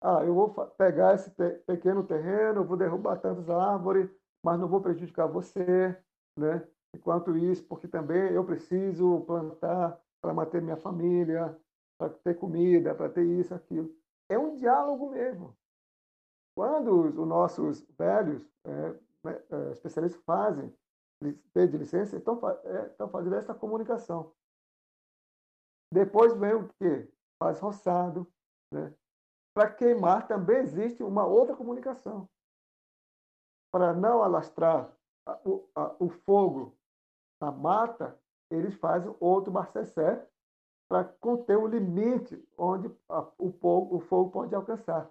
ah, 0.01 0.23
eu 0.23 0.33
vou 0.33 0.49
pegar 0.77 1.13
esse 1.15 1.29
pequeno 1.65 2.05
terreno, 2.05 2.63
vou 2.63 2.77
derrubar 2.77 3.17
tantas 3.19 3.49
árvores, 3.49 4.09
mas 4.43 4.57
não 4.57 4.67
vou 4.67 4.81
prejudicar 4.81 5.27
você, 5.27 5.97
né? 6.37 6.65
Enquanto 6.95 7.37
isso, 7.37 7.65
porque 7.65 7.87
também 7.87 8.31
eu 8.31 8.45
preciso 8.45 9.21
plantar 9.21 9.99
para 10.21 10.33
manter 10.33 10.61
minha 10.61 10.77
família, 10.77 11.55
para 11.97 12.09
ter 12.09 12.35
comida, 12.35 12.95
para 12.95 13.09
ter 13.09 13.23
isso, 13.25 13.53
aquilo. 13.53 13.93
É 14.29 14.37
um 14.37 14.57
diálogo 14.57 15.09
mesmo. 15.09 15.57
Quando 16.55 17.07
os, 17.07 17.17
os 17.17 17.27
nossos 17.27 17.81
velhos 17.97 18.47
é, 18.63 18.91
né, 19.23 19.43
é, 19.49 19.71
especialistas 19.71 20.21
fazem 20.23 20.73
de 21.21 21.77
licença, 21.77 22.15
estão, 22.15 22.39
é, 22.63 22.87
estão 22.87 23.09
fazendo 23.09 23.35
essa 23.35 23.53
comunicação. 23.53 24.33
Depois 25.91 26.33
vem 26.37 26.53
o 26.53 26.69
quê? 26.79 27.11
Faz 27.41 27.59
roçado, 27.59 28.31
né? 28.71 28.93
Para 29.53 29.73
queimar 29.73 30.27
também 30.27 30.57
existe 30.57 31.03
uma 31.03 31.25
outra 31.25 31.55
comunicação. 31.55 32.29
Para 33.71 33.93
não 33.93 34.23
alastrar 34.23 34.95
o, 35.43 35.67
a, 35.75 35.95
o 35.99 36.09
fogo 36.09 36.77
na 37.41 37.51
mata, 37.51 38.19
eles 38.51 38.75
fazem 38.75 39.13
outro 39.19 39.51
bacessé 39.51 40.27
para 40.89 41.05
conter 41.05 41.55
o 41.55 41.67
limite 41.67 42.43
onde 42.57 42.87
a, 43.07 43.21
o, 43.37 43.51
fogo, 43.51 43.95
o 43.95 43.99
fogo 43.99 44.31
pode 44.31 44.55
alcançar. 44.55 45.09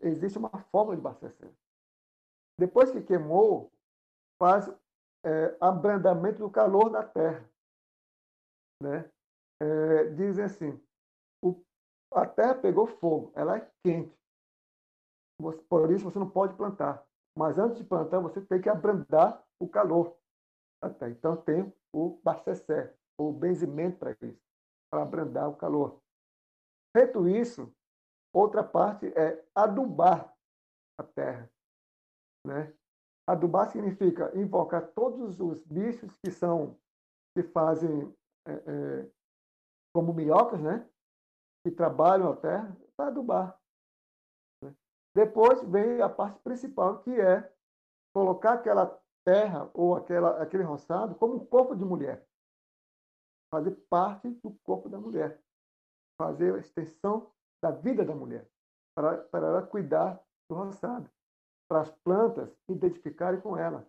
Existe 0.00 0.38
uma 0.38 0.48
forma 0.72 0.96
de 0.96 1.02
bacessé. 1.02 1.52
Depois 2.58 2.90
que 2.90 3.02
queimou, 3.02 3.70
faz 4.38 4.68
é, 5.22 5.56
abrandamento 5.60 6.38
do 6.38 6.50
calor 6.50 6.88
da 6.88 7.04
terra. 7.04 7.46
Né? 8.82 9.10
É, 9.60 10.04
dizem 10.14 10.44
assim, 10.46 10.80
o, 11.44 11.62
a 12.12 12.26
terra 12.26 12.54
pegou 12.54 12.86
fogo, 12.86 13.32
ela 13.34 13.58
é 13.58 13.70
quente. 13.84 14.16
Por 15.68 15.90
isso 15.90 16.04
você 16.04 16.18
não 16.18 16.30
pode 16.30 16.54
plantar. 16.54 17.06
Mas 17.36 17.58
antes 17.58 17.76
de 17.76 17.84
plantar, 17.84 18.20
você 18.20 18.40
tem 18.40 18.62
que 18.62 18.70
abrandar 18.70 19.44
o 19.60 19.68
calor. 19.68 20.16
Até. 20.80 21.10
Então 21.10 21.36
tem 21.36 21.70
o 21.92 22.18
bacessé, 22.24 22.94
o 23.18 23.32
benzimento 23.32 23.98
para 23.98 24.12
isso, 24.22 24.42
para 24.90 25.02
abrandar 25.02 25.48
o 25.48 25.56
calor. 25.56 26.00
Feito 26.96 27.28
isso, 27.28 27.72
outra 28.32 28.62
parte 28.62 29.06
é 29.16 29.44
adubar 29.54 30.34
a 30.98 31.02
terra. 31.02 31.50
Né? 32.46 32.72
Adubar 33.26 33.70
significa 33.70 34.36
invocar 34.38 34.86
todos 34.92 35.40
os 35.40 35.62
bichos 35.64 36.16
que 36.18 36.30
são 36.30 36.78
que 37.34 37.42
fazem 37.42 38.14
é, 38.46 38.52
é, 38.52 39.10
como 39.94 40.14
minhocas, 40.14 40.60
né? 40.62 40.88
Que 41.62 41.70
trabalham 41.70 42.32
a 42.32 42.36
terra 42.36 42.74
para 42.96 43.08
adubar. 43.08 43.60
Né? 44.62 44.74
Depois 45.14 45.62
vem 45.64 46.00
a 46.00 46.08
parte 46.08 46.40
principal, 46.40 47.02
que 47.02 47.10
é 47.20 47.52
colocar 48.14 48.54
aquela 48.54 48.98
terra 49.22 49.70
ou 49.74 49.96
aquela, 49.96 50.42
aquele 50.42 50.62
roçado 50.62 51.14
como 51.16 51.34
um 51.34 51.46
corpo 51.46 51.76
de 51.76 51.84
mulher. 51.84 52.26
Fazer 53.56 53.70
parte 53.88 54.28
do 54.28 54.50
corpo 54.62 54.86
da 54.86 54.98
mulher. 54.98 55.40
Fazer 56.20 56.54
a 56.54 56.58
extensão 56.58 57.32
da 57.62 57.70
vida 57.70 58.04
da 58.04 58.14
mulher. 58.14 58.46
Para, 58.94 59.16
para 59.24 59.46
ela 59.46 59.62
cuidar 59.66 60.22
do 60.46 60.54
roçado 60.54 61.10
para 61.66 61.80
as 61.80 61.90
plantas 61.90 62.54
identificarem 62.68 63.40
com 63.40 63.56
ela, 63.56 63.86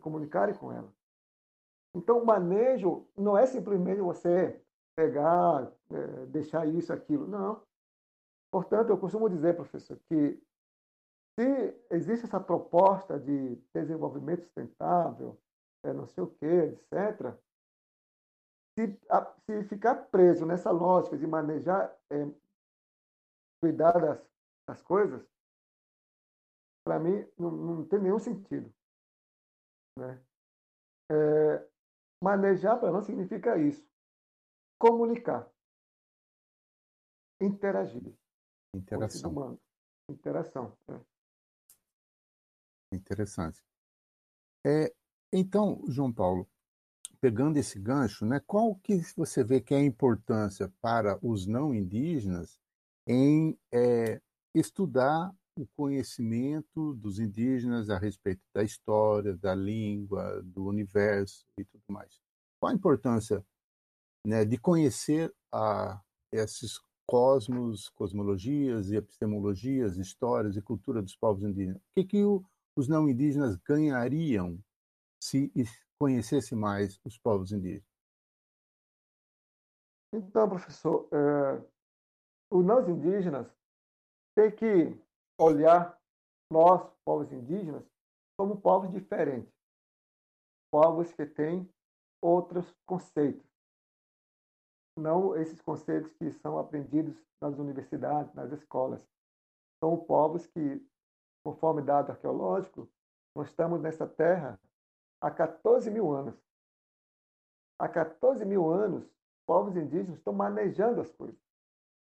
comunicarem 0.00 0.54
com 0.54 0.70
ela. 0.70 0.92
Então, 1.94 2.22
o 2.22 2.26
manejo 2.26 3.08
não 3.16 3.38
é 3.38 3.46
simplesmente 3.46 4.02
você 4.02 4.62
pegar, 4.94 5.72
é, 5.90 6.26
deixar 6.26 6.66
isso, 6.66 6.92
aquilo. 6.92 7.26
Não. 7.26 7.62
Portanto, 8.52 8.90
eu 8.90 8.98
costumo 8.98 9.30
dizer, 9.30 9.56
professor, 9.56 9.98
que 10.08 10.38
se 11.38 11.80
existe 11.90 12.26
essa 12.26 12.38
proposta 12.38 13.18
de 13.18 13.56
desenvolvimento 13.74 14.42
sustentável, 14.42 15.40
é, 15.82 15.92
não 15.94 16.06
sei 16.06 16.22
o 16.22 16.28
quê, 16.28 16.76
etc., 16.92 17.34
se, 18.78 19.00
a, 19.10 19.34
se 19.44 19.64
ficar 19.64 19.96
preso 20.08 20.46
nessa 20.46 20.70
lógica 20.70 21.18
de 21.18 21.26
manejar, 21.26 21.92
é, 22.10 22.24
cuidar 23.60 23.98
das, 23.98 24.30
das 24.68 24.80
coisas, 24.82 25.26
para 26.84 27.00
mim, 27.00 27.26
não, 27.36 27.50
não, 27.50 27.88
tem 27.88 28.00
nenhum 28.00 28.20
sentido. 28.20 28.72
Né? 29.98 30.22
É, 31.10 31.68
manejar 32.22 32.78
para 32.78 32.92
nós 32.92 33.04
significa 33.04 33.58
isso. 33.58 33.84
Comunicar. 34.78 35.50
Interagir. 37.40 38.16
Interação. 38.74 39.30
Humano. 39.32 39.60
Interação. 40.08 40.78
É. 40.88 41.00
Interessante. 42.94 43.60
É, 44.64 44.94
então, 45.32 45.82
João 45.88 46.12
Paulo, 46.12 46.48
pegando 47.20 47.56
esse 47.56 47.78
gancho, 47.78 48.24
né, 48.24 48.40
qual 48.46 48.74
que 48.76 49.00
você 49.16 49.42
vê 49.42 49.60
que 49.60 49.74
é 49.74 49.78
a 49.78 49.84
importância 49.84 50.72
para 50.80 51.18
os 51.20 51.46
não 51.46 51.74
indígenas 51.74 52.60
em 53.06 53.58
é, 53.72 54.20
estudar 54.54 55.34
o 55.56 55.66
conhecimento 55.76 56.94
dos 56.94 57.18
indígenas 57.18 57.90
a 57.90 57.98
respeito 57.98 58.42
da 58.54 58.62
história, 58.62 59.36
da 59.36 59.54
língua, 59.54 60.40
do 60.44 60.66
universo 60.66 61.44
e 61.58 61.64
tudo 61.64 61.82
mais. 61.88 62.20
Qual 62.60 62.70
a 62.70 62.74
importância 62.74 63.44
né, 64.24 64.44
de 64.44 64.56
conhecer 64.56 65.34
a, 65.52 66.00
esses 66.30 66.80
cosmos, 67.06 67.88
cosmologias 67.90 68.90
e 68.90 68.96
epistemologias, 68.96 69.96
histórias 69.96 70.56
e 70.56 70.62
cultura 70.62 71.02
dos 71.02 71.16
povos 71.16 71.42
indígenas? 71.42 71.78
O 71.78 71.94
que, 71.96 72.04
que 72.04 72.22
o, 72.22 72.44
os 72.76 72.86
não 72.86 73.08
indígenas 73.08 73.56
ganhariam 73.56 74.58
se 75.20 75.50
conhecesse 75.98 76.54
mais 76.54 77.00
os 77.04 77.18
povos 77.18 77.52
indígenas? 77.52 77.88
Então, 80.12 80.48
professor, 80.48 81.08
é, 81.12 81.62
os 82.50 82.64
não 82.64 82.88
indígenas 82.88 83.46
têm 84.34 84.50
que 84.50 84.98
olhar 85.38 86.00
nós, 86.50 86.90
povos 87.04 87.30
indígenas, 87.32 87.84
como 88.38 88.60
povos 88.60 88.90
diferentes, 88.90 89.52
povos 90.72 91.12
que 91.12 91.26
têm 91.26 91.68
outros 92.22 92.74
conceitos, 92.86 93.46
não 94.98 95.36
esses 95.36 95.60
conceitos 95.60 96.12
que 96.14 96.32
são 96.32 96.58
aprendidos 96.58 97.22
nas 97.40 97.58
universidades, 97.58 98.32
nas 98.34 98.50
escolas. 98.52 99.06
São 99.82 99.96
povos 99.96 100.46
que, 100.46 100.84
conforme 101.44 101.82
dado 101.82 102.10
arqueológico, 102.10 102.88
nós 103.36 103.48
estamos 103.48 103.80
nessa 103.80 104.06
terra 104.08 104.60
há 105.20 105.30
14 105.30 105.90
mil 105.90 106.12
anos. 106.12 106.34
Há 107.80 107.88
14 107.88 108.44
mil 108.44 108.68
anos, 108.68 109.08
povos 109.46 109.76
indígenas 109.76 110.18
estão 110.18 110.32
manejando 110.32 111.00
as 111.00 111.12
coisas, 111.12 111.40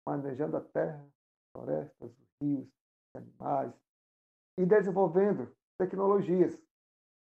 manejando 0.07 0.57
a 0.57 0.61
terra, 0.61 1.03
florestas, 1.51 2.11
os 2.11 2.27
rios, 2.41 2.67
animais, 3.15 3.73
e 4.57 4.65
desenvolvendo 4.65 5.51
tecnologias, 5.79 6.59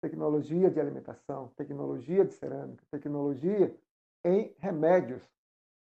tecnologia 0.02 0.70
de 0.70 0.80
alimentação, 0.80 1.48
tecnologia 1.56 2.24
de 2.24 2.34
cerâmica, 2.34 2.84
tecnologia 2.90 3.76
em 4.24 4.54
remédios, 4.58 5.22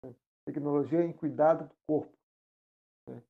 né? 0.04 0.16
tecnologia 0.46 1.04
em 1.04 1.12
cuidado 1.12 1.68
do 1.68 1.76
corpo. 1.86 2.18
Né? 3.10 3.22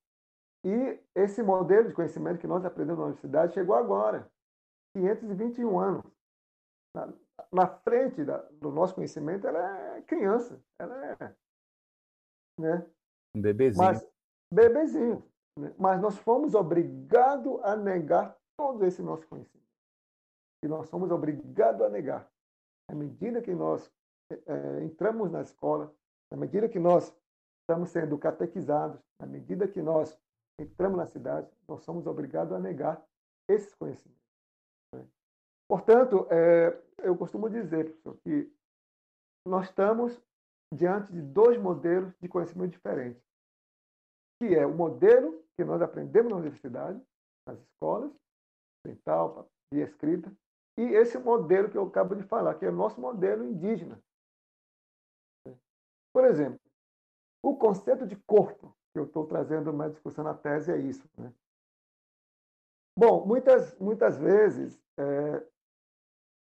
E 0.63 0.99
esse 1.15 1.41
modelo 1.41 1.87
de 1.87 1.95
conhecimento 1.95 2.39
que 2.39 2.47
nós 2.47 2.63
aprendemos 2.63 2.99
na 2.99 3.05
universidade 3.05 3.53
chegou 3.53 3.75
agora, 3.75 4.31
521 4.95 5.79
anos. 5.79 6.16
Na, 6.97 7.13
na 7.51 7.67
frente 7.67 8.23
da, 8.23 8.37
do 8.53 8.71
nosso 8.71 8.95
conhecimento, 8.95 9.45
ela 9.45 9.97
é 9.97 10.01
criança, 10.01 10.59
ela 10.79 11.05
é 11.05 11.35
né? 12.59 12.89
um 13.35 13.41
bebezinho. 13.41 13.85
Mas, 13.85 14.07
bebezinho. 14.51 15.23
Né? 15.59 15.73
Mas 15.77 16.01
nós 16.01 16.17
fomos 16.17 16.55
obrigados 16.55 17.63
a 17.63 17.75
negar 17.75 18.35
todo 18.57 18.85
esse 18.85 19.01
nosso 19.01 19.27
conhecimento. 19.27 19.67
E 20.63 20.67
nós 20.67 20.87
somos 20.87 21.11
obrigados 21.11 21.81
a 21.81 21.89
negar. 21.89 22.27
À 22.89 22.95
medida 22.95 23.41
que 23.41 23.53
nós 23.53 23.91
é, 24.31 24.83
entramos 24.83 25.31
na 25.31 25.41
escola, 25.41 25.93
à 26.31 26.35
medida 26.35 26.67
que 26.67 26.79
nós 26.79 27.15
estamos 27.61 27.89
sendo 27.89 28.17
catequizados, 28.17 28.99
à 29.19 29.25
medida 29.25 29.67
que 29.67 29.81
nós 29.81 30.17
entramos 30.59 30.97
na 30.97 31.05
cidade, 31.05 31.47
nós 31.67 31.83
somos 31.83 32.07
obrigados 32.07 32.53
a 32.53 32.59
negar 32.59 33.05
esses 33.47 33.73
conhecimentos. 33.75 34.23
Né? 34.95 35.05
Portanto, 35.69 36.27
é, 36.31 36.81
eu 36.99 37.17
costumo 37.17 37.49
dizer, 37.49 37.85
professor, 37.85 38.17
que 38.23 38.51
nós 39.45 39.65
estamos 39.67 40.21
diante 40.73 41.11
de 41.11 41.21
dois 41.21 41.57
modelos 41.57 42.13
de 42.19 42.27
conhecimento 42.27 42.71
diferentes, 42.71 43.23
que 44.39 44.53
é 44.53 44.65
o 44.65 44.75
modelo 44.75 45.43
que 45.55 45.63
nós 45.63 45.81
aprendemos 45.81 46.31
na 46.31 46.37
universidade, 46.37 47.01
nas 47.47 47.59
escolas, 47.59 48.11
mental, 48.85 49.49
e 49.73 49.79
escrita, 49.79 50.31
e 50.77 50.81
esse 50.81 51.17
modelo 51.17 51.69
que 51.69 51.77
eu 51.77 51.87
acabo 51.87 52.15
de 52.15 52.23
falar, 52.23 52.55
que 52.55 52.65
é 52.65 52.69
o 52.69 52.75
nosso 52.75 53.01
modelo 53.01 53.43
indígena. 53.43 54.01
Por 56.13 56.25
exemplo, 56.25 56.59
o 57.43 57.55
conceito 57.57 58.05
de 58.05 58.15
corpo, 58.15 58.75
que 58.93 58.99
eu 58.99 59.05
estou 59.05 59.25
trazendo 59.25 59.71
uma 59.71 59.89
discussão 59.89 60.23
na 60.23 60.33
tese, 60.33 60.71
é 60.71 60.77
isso. 60.77 61.07
Né? 61.17 61.33
Bom, 62.97 63.25
muitas, 63.25 63.77
muitas 63.79 64.17
vezes, 64.17 64.81
é, 64.97 65.47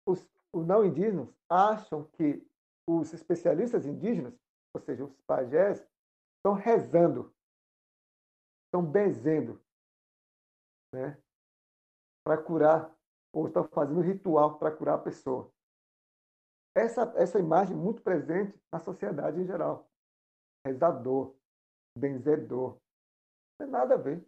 os, 0.08 0.28
os 0.54 0.66
não 0.66 0.86
indígenas 0.86 1.30
acham 1.50 2.06
que 2.14 2.46
os 2.88 3.14
especialistas 3.14 3.86
indígenas, 3.86 4.34
ou 4.74 4.82
seja, 4.82 5.04
os 5.04 5.22
pajés, 5.22 5.86
estão 6.38 6.54
rezando 6.54 7.34
estão 8.68 8.86
benzendo 8.86 9.62
né, 10.94 11.22
para 12.24 12.42
curar, 12.42 12.96
ou 13.34 13.48
estão 13.48 13.68
fazendo 13.70 14.02
ritual 14.02 14.58
para 14.58 14.76
curar 14.76 14.96
a 14.96 15.02
pessoa. 15.02 15.52
Essa, 16.76 17.12
essa 17.16 17.40
imagem 17.40 17.76
é 17.76 17.80
muito 17.80 18.02
presente 18.04 18.60
na 18.72 18.80
sociedade 18.80 19.40
em 19.42 19.46
geral. 19.46 19.90
Rezador, 20.66 21.36
benzedor. 21.98 22.74
Não 22.74 23.66
tem 23.66 23.68
nada 23.68 23.96
a 23.96 23.98
ver. 23.98 24.24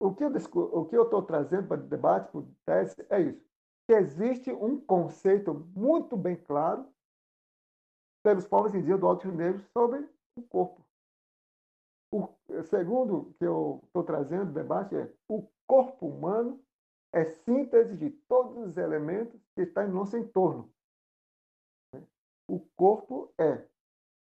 o 0.00 0.14
que 0.14 0.24
eu 0.24 1.04
estou 1.04 1.22
trazendo 1.22 1.68
para 1.68 1.80
o 1.80 1.86
debate, 1.86 2.30
para 2.30 2.40
o 2.40 2.54
tese, 2.66 3.06
é 3.08 3.20
isso. 3.20 3.47
Existe 3.88 4.52
um 4.52 4.78
conceito 4.78 5.54
muito 5.74 6.16
bem 6.16 6.36
claro 6.36 6.86
pelos 8.22 8.46
povos 8.46 8.74
indígenas 8.74 9.00
do 9.00 9.06
Alto 9.06 9.28
Rio 9.28 9.36
Negro 9.36 9.62
sobre 9.72 10.06
o 10.36 10.42
corpo. 10.42 10.84
O 12.12 12.28
segundo 12.64 13.34
que 13.38 13.44
eu 13.44 13.80
estou 13.84 14.04
trazendo 14.04 14.46
no 14.46 14.52
debate 14.52 14.94
é 14.94 15.12
o 15.28 15.46
corpo 15.66 16.06
humano 16.06 16.62
é 17.12 17.24
síntese 17.24 17.96
de 17.96 18.10
todos 18.10 18.56
os 18.58 18.76
elementos 18.76 19.40
que 19.54 19.62
estão 19.62 19.84
em 19.84 19.90
nosso 19.90 20.16
entorno. 20.16 20.70
O 22.46 22.60
corpo 22.76 23.32
é 23.38 23.66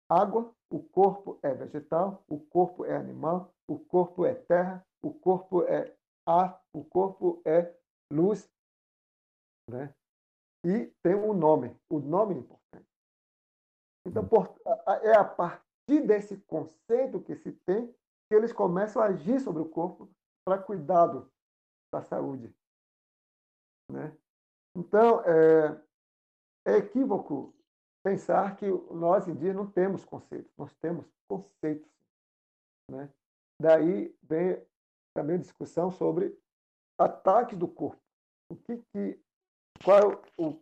água, 0.07 0.53
o 0.69 0.79
corpo 0.79 1.39
é 1.41 1.53
vegetal, 1.53 2.23
o 2.27 2.39
corpo 2.39 2.85
é 2.85 2.95
animal, 2.95 3.53
o 3.67 3.77
corpo 3.77 4.25
é 4.25 4.33
terra, 4.33 4.85
o 5.01 5.13
corpo 5.13 5.63
é 5.63 5.95
ar, 6.25 6.63
o 6.73 6.83
corpo 6.83 7.41
é 7.45 7.73
luz, 8.11 8.49
né? 9.69 9.93
E 10.65 10.87
tem 11.01 11.15
um 11.15 11.33
nome, 11.33 11.75
o 11.89 11.99
nome 11.99 12.35
é 12.35 12.37
importante. 12.39 12.89
Então, 14.05 14.27
por, 14.27 14.59
é 15.03 15.15
a 15.15 15.23
partir 15.23 16.05
desse 16.05 16.37
conceito 16.41 17.21
que 17.21 17.35
se 17.35 17.51
tem 17.65 17.87
que 18.27 18.35
eles 18.35 18.53
começam 18.53 19.01
a 19.01 19.05
agir 19.05 19.39
sobre 19.39 19.61
o 19.61 19.69
corpo 19.69 20.09
para 20.45 20.61
cuidado 20.61 21.31
da 21.91 22.01
saúde. 22.01 22.53
Né? 23.91 24.15
Então, 24.75 25.21
é, 25.21 25.81
é 26.67 26.77
equívoco 26.77 27.55
pensar 28.03 28.55
que 28.55 28.67
nós 28.91 29.27
em 29.27 29.35
dia 29.35 29.53
não 29.53 29.69
temos 29.69 30.05
conceitos, 30.05 30.51
nós 30.57 30.73
temos 30.75 31.05
conceitos. 31.27 31.89
Né? 32.89 33.11
Daí 33.59 34.15
vem 34.21 34.63
também 35.15 35.37
a 35.37 35.39
discussão 35.39 35.91
sobre 35.91 36.37
ataques 36.99 37.57
do 37.57 37.67
corpo. 37.67 38.01
O 38.51 38.55
que, 38.55 38.77
que 38.93 39.19
qual, 39.83 40.21
o, 40.37 40.59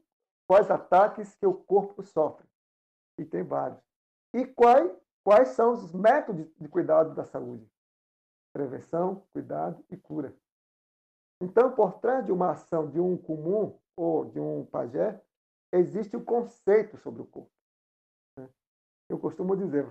quais 0.47 0.69
ataques 0.69 1.35
que 1.35 1.45
o 1.45 1.53
corpo 1.53 2.03
sofre? 2.03 2.45
E 3.17 3.25
tem 3.25 3.43
vários. 3.43 3.81
E 4.33 4.45
quais, 4.45 4.91
quais 5.23 5.49
são 5.49 5.73
os 5.73 5.91
métodos 5.93 6.47
de 6.59 6.67
cuidado 6.67 7.15
da 7.15 7.25
saúde? 7.25 7.67
Prevenção, 8.53 9.23
cuidado 9.31 9.83
e 9.89 9.97
cura. 9.97 10.35
Então, 11.41 11.73
por 11.73 11.99
trás 11.99 12.25
de 12.25 12.31
uma 12.31 12.51
ação 12.51 12.89
de 12.89 12.99
um 12.99 13.17
comum 13.17 13.77
ou 13.95 14.25
de 14.25 14.39
um 14.39 14.65
pajé, 14.65 15.21
existe 15.71 16.15
o 16.15 16.19
um 16.19 16.25
conceito 16.25 16.97
sobre 16.97 17.21
o 17.21 17.25
corpo. 17.25 17.51
Né? 18.37 18.49
Eu 19.09 19.19
costumo 19.19 19.55
dizer, 19.55 19.87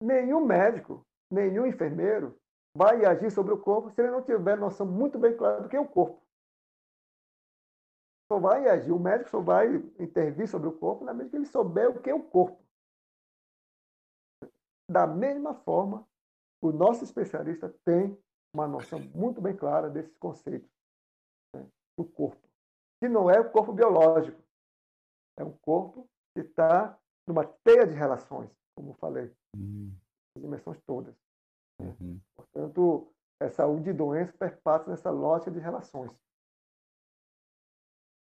nenhum 0.00 0.44
médico, 0.44 1.06
nenhum 1.30 1.66
enfermeiro 1.66 2.38
vai 2.74 3.04
agir 3.04 3.30
sobre 3.30 3.54
o 3.54 3.58
corpo 3.58 3.90
se 3.90 4.00
ele 4.00 4.10
não 4.10 4.22
tiver 4.22 4.56
noção 4.56 4.86
muito 4.86 5.18
bem 5.18 5.36
clara 5.36 5.62
do 5.62 5.68
que 5.68 5.76
é 5.76 5.80
o 5.80 5.88
corpo. 5.88 6.25
Só 8.30 8.40
vai 8.40 8.68
agir, 8.68 8.90
o 8.90 8.98
médico 8.98 9.30
só 9.30 9.40
vai 9.40 9.76
intervir 9.98 10.48
sobre 10.48 10.68
o 10.68 10.76
corpo 10.76 11.04
na 11.04 11.14
medida 11.14 11.30
que 11.30 11.36
ele 11.36 11.46
souber 11.46 11.90
o 11.90 12.00
que 12.00 12.10
é 12.10 12.14
o 12.14 12.22
corpo. 12.22 12.60
Da 14.90 15.06
mesma 15.06 15.54
forma, 15.54 16.06
o 16.60 16.72
nosso 16.72 17.04
especialista 17.04 17.74
tem 17.84 18.16
uma 18.52 18.66
noção 18.66 18.98
muito 19.14 19.40
bem 19.40 19.54
clara 19.54 19.90
desses 19.90 20.16
conceitos 20.16 20.68
né, 21.54 21.66
do 21.96 22.04
corpo, 22.04 22.48
que 23.00 23.08
não 23.08 23.30
é 23.30 23.38
o 23.38 23.50
corpo 23.50 23.72
biológico, 23.72 24.40
é 25.38 25.44
um 25.44 25.52
corpo 25.58 26.08
que 26.34 26.40
está 26.40 26.98
numa 27.26 27.44
teia 27.44 27.86
de 27.86 27.94
relações, 27.94 28.50
como 28.74 28.94
falei, 28.94 29.32
uhum. 29.54 29.92
as 30.36 30.42
dimensões 30.42 30.80
todas. 30.86 31.14
Uhum. 31.80 32.20
Portanto, 32.34 33.12
é 33.40 33.48
saúde 33.50 33.90
e 33.90 33.92
doença 33.92 34.32
perpassa 34.38 34.88
nessa 34.88 35.10
lógica 35.10 35.50
de 35.50 35.58
relações. 35.58 36.10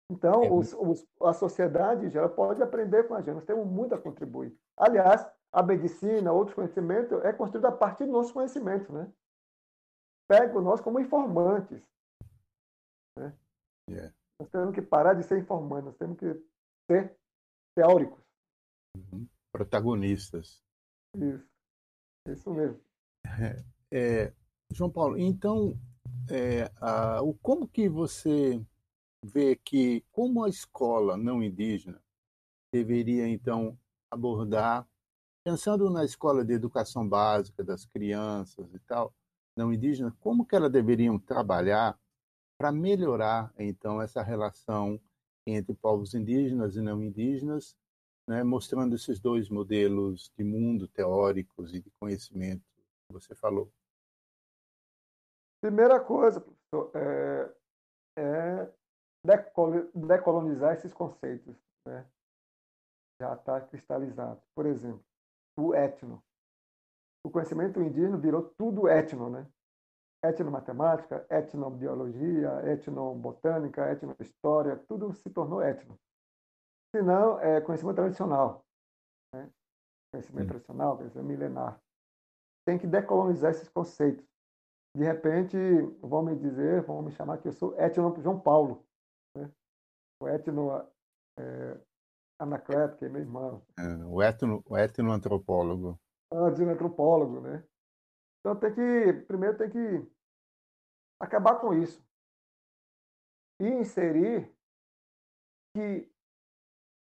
Então, 0.10 0.44
é. 0.44 0.52
os, 0.52 0.74
os, 0.74 1.06
a 1.22 1.34
sociedade 1.34 2.10
já 2.10 2.28
pode 2.30 2.64
aprender 2.64 3.08
com 3.08 3.14
a 3.14 3.22
gente, 3.22 3.36
nós 3.36 3.46
temos 3.46 3.68
muito 3.68 3.94
a 3.94 4.02
contribuir. 4.02 4.58
Aliás, 4.78 5.28
a 5.52 5.62
medicina, 5.62 6.32
outros 6.32 6.56
conhecimentos, 6.56 7.24
é 7.24 7.34
construída 7.34 7.70
a 7.70 7.76
partir 7.76 8.06
dos 8.06 8.14
nossos 8.14 8.32
conhecimentos. 8.32 8.90
Né? 8.90 9.12
Pega 10.30 10.62
nós 10.62 10.80
como 10.80 11.00
informantes. 11.00 11.82
Né? 13.18 13.34
Yeah. 13.90 14.14
Nós 14.40 14.50
temos 14.50 14.74
que 14.74 14.82
parar 14.82 15.14
de 15.14 15.24
ser 15.24 15.40
informantes, 15.40 15.86
nós 15.86 15.98
temos 15.98 16.18
que 16.18 16.34
ser 16.90 17.18
teóricos. 17.76 18.24
Uhum. 18.96 19.28
Protagonistas. 19.52 20.64
Isso. 21.16 21.48
Isso 22.28 22.52
mesmo. 22.52 22.80
É, 23.26 23.64
é, 23.92 24.34
João 24.72 24.92
Paulo, 24.92 25.18
então, 25.18 25.78
é, 26.30 26.70
a, 26.80 27.22
o, 27.22 27.34
como 27.36 27.68
que 27.68 27.90
você 27.90 28.62
vê 29.24 29.56
que, 29.56 30.02
como 30.12 30.44
a 30.44 30.50
escola 30.50 31.18
não 31.18 31.42
indígena 31.42 32.02
deveria, 32.72 33.28
então, 33.28 33.78
abordar, 34.12 34.88
pensando 35.44 35.90
na 35.90 36.04
escola 36.04 36.44
de 36.44 36.54
educação 36.54 37.08
básica 37.08 37.64
das 37.64 37.86
crianças 37.86 38.74
e 38.74 38.80
tal, 38.80 39.14
não 39.56 39.74
indígena, 39.74 40.16
como 40.20 40.46
que 40.46 40.56
elas 40.56 40.72
deveriam 40.72 41.18
trabalhar 41.18 42.00
para 42.60 42.72
melhorar, 42.72 43.54
então, 43.58 44.02
essa 44.02 44.22
relação 44.22 45.00
entre 45.46 45.74
povos 45.74 46.14
indígenas 46.14 46.76
e 46.76 46.82
não 46.82 47.02
indígenas, 47.02 47.76
né, 48.28 48.44
mostrando 48.44 48.96
esses 48.96 49.20
dois 49.20 49.50
modelos 49.50 50.32
de 50.38 50.44
mundo 50.44 50.88
teóricos 50.88 51.74
e 51.74 51.82
de 51.82 51.90
conhecimento 51.92 52.64
que 53.08 53.14
você 53.14 53.34
falou. 53.34 53.72
Primeira 55.62 56.00
coisa, 56.00 56.42
professor, 56.42 56.92
é, 56.94 57.56
é 58.18 58.74
decolonizar 59.94 60.74
esses 60.74 60.94
conceitos. 60.94 61.56
Né? 61.86 62.06
Já 63.22 63.34
está 63.34 63.60
cristalizado. 63.62 64.42
Por 64.56 64.66
exemplo, 64.66 65.04
o 65.58 65.74
etno. 65.74 66.24
O 67.26 67.30
conhecimento 67.30 67.82
indígena 67.82 68.18
virou 68.18 68.44
tudo 68.58 68.88
etno, 68.88 69.30
né? 69.30 69.46
etnomatemática, 70.24 71.26
etnobiologia, 71.30 72.62
etnobotânica, 72.72 73.92
etnohistória, 73.92 74.78
tudo 74.88 75.14
se 75.14 75.30
tornou 75.30 75.62
etno. 75.62 76.00
Se 76.96 77.02
não, 77.02 77.40
é 77.40 77.60
conhecimento 77.62 77.98
tradicional. 77.98 78.66
Né? 79.34 79.50
Conhecimento 80.12 80.48
tradicional, 80.48 80.98
conhecimento 80.98 81.28
milenar. 81.28 81.82
Tem 82.66 82.78
que 82.78 82.88
decolonizar 82.88 83.52
esses 83.52 83.70
conceitos. 83.70 84.26
De 84.96 85.04
repente, 85.04 85.58
vão 86.02 86.24
me 86.24 86.36
dizer, 86.36 86.82
vão 86.82 87.02
me 87.02 87.12
chamar 87.12 87.38
que 87.38 87.48
eu 87.48 87.54
sou 87.54 87.78
etno 87.80 88.16
João 88.22 88.40
Paulo. 88.40 88.87
O 90.20 90.28
etno 90.28 90.72
é, 91.38 91.80
Anacleto, 92.40 92.98
que 92.98 93.06
é 93.06 93.10
meu 93.10 93.22
irmão. 93.22 93.66
É, 93.78 94.06
o, 94.06 94.22
etno, 94.22 94.64
o 94.66 94.78
etnoantropólogo. 94.78 96.00
Antropólogo, 96.32 97.42
né? 97.42 97.68
Então 98.40 98.60
tem 98.60 98.74
que, 98.74 99.14
primeiro 99.26 99.58
tem 99.58 99.70
que 99.70 100.12
acabar 101.20 101.60
com 101.60 101.74
isso. 101.74 102.06
E 103.60 103.68
inserir 103.68 104.54
que 105.76 106.12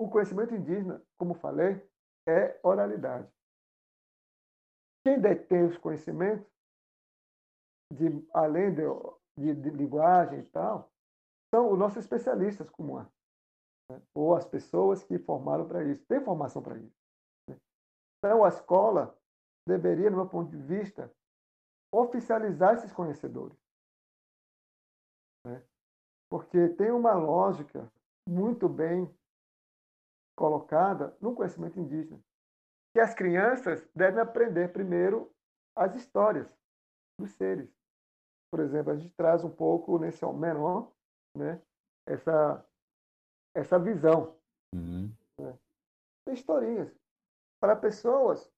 o 0.00 0.08
conhecimento 0.08 0.54
indígena, 0.54 1.02
como 1.18 1.34
falei, 1.34 1.82
é 2.28 2.58
oralidade. 2.62 3.28
Quem 5.04 5.20
detém 5.20 5.66
os 5.66 5.76
conhecimentos, 5.76 6.46
de, 7.92 8.06
além 8.32 8.74
de, 8.74 8.82
de, 9.38 9.54
de 9.60 9.70
linguagem 9.70 10.40
e 10.40 10.46
tal, 10.50 10.93
são 11.54 11.70
os 11.70 11.78
nossos 11.78 11.98
especialistas 11.98 12.68
como 12.68 12.98
é. 12.98 13.04
Né? 13.88 14.02
Ou 14.12 14.34
as 14.34 14.44
pessoas 14.44 15.04
que 15.04 15.20
formaram 15.20 15.68
para 15.68 15.84
isso, 15.84 16.04
têm 16.06 16.20
formação 16.20 16.60
para 16.60 16.76
isso. 16.76 16.96
Né? 17.48 17.56
Então, 18.18 18.42
a 18.42 18.48
escola 18.48 19.16
deveria, 19.64 20.10
no 20.10 20.16
meu 20.16 20.28
ponto 20.28 20.50
de 20.50 20.56
vista, 20.56 21.14
oficializar 21.94 22.74
esses 22.74 22.92
conhecedores. 22.92 23.56
Né? 25.46 25.64
Porque 26.28 26.70
tem 26.70 26.90
uma 26.90 27.14
lógica 27.14 27.88
muito 28.28 28.68
bem 28.68 29.08
colocada 30.36 31.16
no 31.20 31.36
conhecimento 31.36 31.78
indígena, 31.78 32.20
que 32.92 32.98
as 32.98 33.14
crianças 33.14 33.88
devem 33.94 34.20
aprender 34.20 34.72
primeiro 34.72 35.32
as 35.76 35.94
histórias 35.94 36.52
dos 37.16 37.30
seres. 37.30 37.72
Por 38.50 38.58
exemplo, 38.58 38.90
a 38.90 38.96
gente 38.96 39.14
traz 39.14 39.44
um 39.44 39.54
pouco 39.54 40.00
nesse 40.00 40.26
menor, 40.26 40.93
né, 41.36 41.60
essa 42.06 42.64
essa 43.54 43.78
visão. 43.78 44.36
Uhum. 44.74 45.12
Né? 45.38 45.58
Historinhas 46.28 46.92
para 47.60 47.76
pessoas 47.76 48.50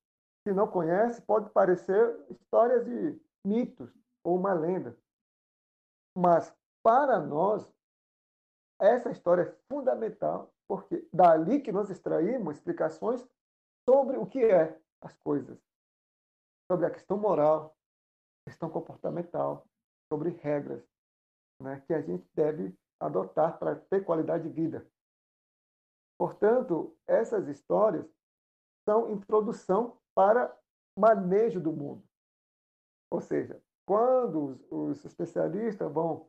que 0.44 0.52
não 0.52 0.66
conhecem 0.66 1.24
pode 1.24 1.50
parecer 1.50 2.18
histórias 2.30 2.84
de 2.84 3.20
mitos 3.44 3.92
ou 4.24 4.36
uma 4.36 4.52
lenda. 4.52 4.96
Mas, 6.16 6.52
para 6.82 7.20
nós, 7.20 7.70
essa 8.80 9.10
história 9.10 9.42
é 9.42 9.56
fundamental, 9.68 10.52
porque 10.68 11.06
dali 11.12 11.60
que 11.60 11.70
nós 11.70 11.90
extraímos 11.90 12.56
explicações 12.56 13.26
sobre 13.88 14.16
o 14.16 14.26
que 14.26 14.42
é 14.44 14.80
as 15.02 15.16
coisas, 15.18 15.58
sobre 16.70 16.86
a 16.86 16.90
questão 16.90 17.18
moral, 17.18 17.76
questão 18.48 18.70
comportamental, 18.70 19.66
sobre 20.10 20.30
regras 20.30 20.82
né, 21.61 21.83
que 21.87 21.95
a 21.95 22.01
gente 22.01 22.29
deve 22.35 22.77
adotar 23.01 23.59
para 23.59 23.77
ter 23.77 24.05
qualidade 24.05 24.49
de 24.49 24.55
vida. 24.55 24.87
Portanto, 26.19 26.97
essas 27.07 27.47
histórias 27.49 28.07
são 28.88 29.12
introdução 29.12 29.99
para 30.14 30.57
manejo 30.99 31.61
do 31.61 31.73
mundo. 31.73 32.03
Ou 33.11 33.21
seja, 33.21 33.62
quando 33.87 34.45
os, 34.45 34.66
os 34.71 35.05
especialistas 35.05 35.92
vão 35.92 36.29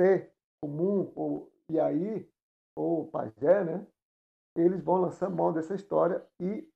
ser 0.00 0.32
comum 0.62 1.12
ou 1.14 1.52
aí 1.82 2.30
ou 2.76 3.08
pajé, 3.08 3.64
né, 3.64 3.86
eles 4.56 4.82
vão 4.82 4.96
lançar 4.96 5.28
mão 5.28 5.52
dessa 5.52 5.74
história 5.74 6.24
e, 6.40 6.68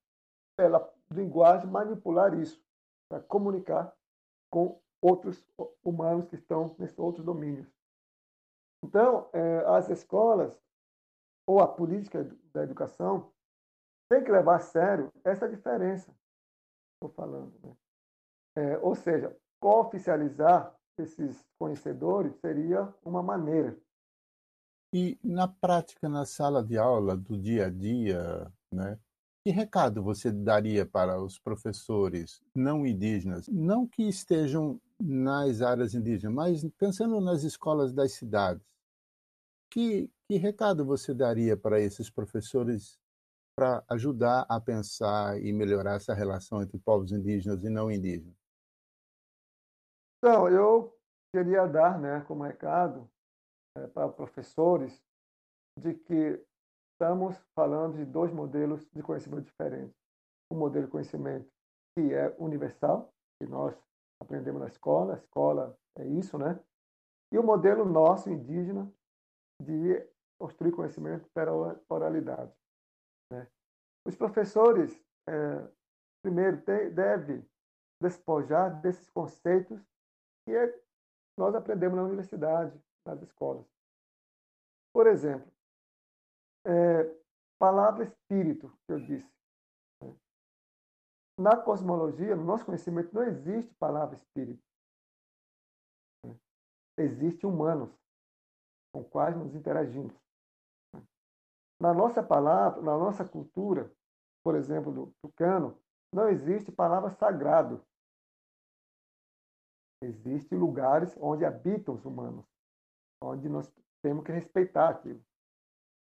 pela 0.57 0.93
linguagem, 1.11 1.71
manipular 1.71 2.39
isso 2.39 2.61
para 3.09 3.23
comunicar 3.23 3.95
com 4.51 4.81
outros 5.01 5.45
humanos 5.85 6.27
que 6.27 6.35
estão 6.35 6.75
nesses 6.79 6.99
outros 6.99 7.25
domínios. 7.25 7.69
Então, 8.83 9.29
é, 9.33 9.59
as 9.67 9.89
escolas 9.91 10.59
ou 11.47 11.61
a 11.61 11.69
política 11.69 12.25
da 12.53 12.63
educação 12.63 13.33
tem 14.11 14.23
que 14.23 14.31
levar 14.31 14.57
a 14.57 14.61
sério 14.61 15.13
essa 15.25 15.49
diferença. 15.49 16.15
Estou 16.95 17.11
falando, 17.15 17.59
né? 17.63 17.77
É, 18.57 18.79
ou 18.79 18.95
seja, 18.95 19.37
oficializar 19.63 20.75
esses 20.99 21.45
conhecedores 21.59 22.35
seria 22.41 22.93
uma 23.05 23.23
maneira. 23.23 23.77
E 24.93 25.19
na 25.23 25.47
prática, 25.47 26.09
na 26.09 26.25
sala 26.25 26.65
de 26.65 26.77
aula 26.77 27.17
do 27.17 27.39
dia 27.39 27.67
a 27.67 27.71
dia, 27.71 28.53
né? 28.73 28.99
Que 29.45 29.51
recado 29.51 30.03
você 30.03 30.33
daria 30.33 30.85
para 30.85 31.23
os 31.23 31.39
professores 31.39 32.43
não 32.55 32.85
indígenas, 32.85 33.49
não 33.49 33.87
que 33.87 34.03
estejam 34.09 34.81
nas 35.01 35.63
áreas 35.63 35.95
indígenas, 35.95 36.35
mas 36.35 36.65
pensando 36.77 37.21
nas 37.21 37.43
escolas 37.43 37.93
das 37.93 38.13
cidades, 38.13 38.67
que, 39.71 40.11
que 40.29 40.37
recado 40.37 40.85
você 40.85 41.15
daria 41.15 41.57
para 41.57 41.81
esses 41.81 42.11
professores 42.11 42.99
para 43.57 43.85
ajudar 43.89 44.47
a 44.49 44.61
pensar 44.61 45.41
e 45.43 45.53
melhorar 45.53 45.97
essa 45.97 46.15
relação 46.15 46.63
entre 46.63 46.79
povos 46.79 47.11
indígenas 47.11 47.65
e 47.65 47.69
não 47.69 47.91
indígenas? 47.91 48.35
Então, 50.19 50.49
eu 50.49 50.97
queria 51.35 51.67
dar 51.67 51.99
né, 51.99 52.21
como 52.23 52.45
recado 52.45 53.11
é, 53.77 53.87
para 53.89 54.09
professores 54.09 55.03
de 55.79 55.95
que 55.95 56.45
estamos 56.93 57.37
falando 57.55 57.97
de 57.97 58.05
dois 58.05 58.33
modelos 58.33 58.89
de 58.93 59.03
conhecimento 59.03 59.45
diferentes. 59.45 59.95
Um 60.53 60.57
modelo 60.57 60.87
de 60.87 60.93
conhecimento 60.93 61.49
que 61.97 62.15
é 62.15 62.35
universal, 62.39 63.13
que 63.41 63.49
nós 63.49 63.77
aprendemos 64.21 64.61
na 64.61 64.69
escola, 64.69 65.15
a 65.15 65.19
escola 65.19 65.79
é 65.97 66.07
isso, 66.07 66.39
né? 66.39 66.59
E 67.33 67.39
o 67.39 67.43
modelo 67.43 67.85
nosso, 67.85 68.31
indígena, 68.31 68.91
de 69.63 70.07
construir 70.39 70.73
conhecimento 70.73 71.29
pela 71.31 71.81
oralidade. 71.89 72.53
Né? 73.31 73.47
Os 74.07 74.17
professores, 74.17 75.05
é, 75.29 75.69
primeiro, 76.23 76.63
devem 76.93 77.45
despojar 78.01 78.81
desses 78.81 79.11
conceitos 79.11 79.81
que 80.47 80.55
é, 80.55 80.81
nós 81.37 81.55
aprendemos 81.55 81.97
na 81.97 82.05
universidade, 82.05 82.81
nas 83.05 83.21
escolas. 83.23 83.67
Por 84.93 85.07
exemplo, 85.07 85.53
é, 86.65 87.15
palavra 87.59 88.05
espírito, 88.05 88.73
que 88.87 88.93
eu 88.93 89.01
disse. 89.01 89.38
Na 91.39 91.57
cosmologia, 91.57 92.35
no 92.35 92.45
nosso 92.45 92.65
conhecimento, 92.65 93.15
não 93.15 93.23
existe 93.23 93.73
palavra 93.75 94.17
espírito. 94.17 94.61
Existe 96.99 97.47
humanos 97.47 97.97
com 98.93 99.05
quais 99.05 99.37
nos 99.37 99.55
interagimos. 99.55 100.13
Na 101.81 101.95
nossa 101.95 102.25
palavra, 102.25 102.83
na 102.83 102.99
nossa 102.99 103.25
cultura, 103.25 103.89
por 104.43 104.57
exemplo, 104.57 104.93
do 104.93 105.13
tucano, 105.23 105.81
não 106.13 106.29
existe 106.29 106.73
palavra 106.73 107.11
sagrado. 107.11 107.87
Existem 110.03 110.59
lugares 110.59 111.17
onde 111.21 111.45
habitam 111.45 111.95
os 111.95 112.05
humanos, 112.05 112.45
onde 113.23 113.49
nós 113.49 113.73
temos 114.03 114.25
que 114.25 114.33
respeitar 114.33 114.89
aquilo. 114.89 115.25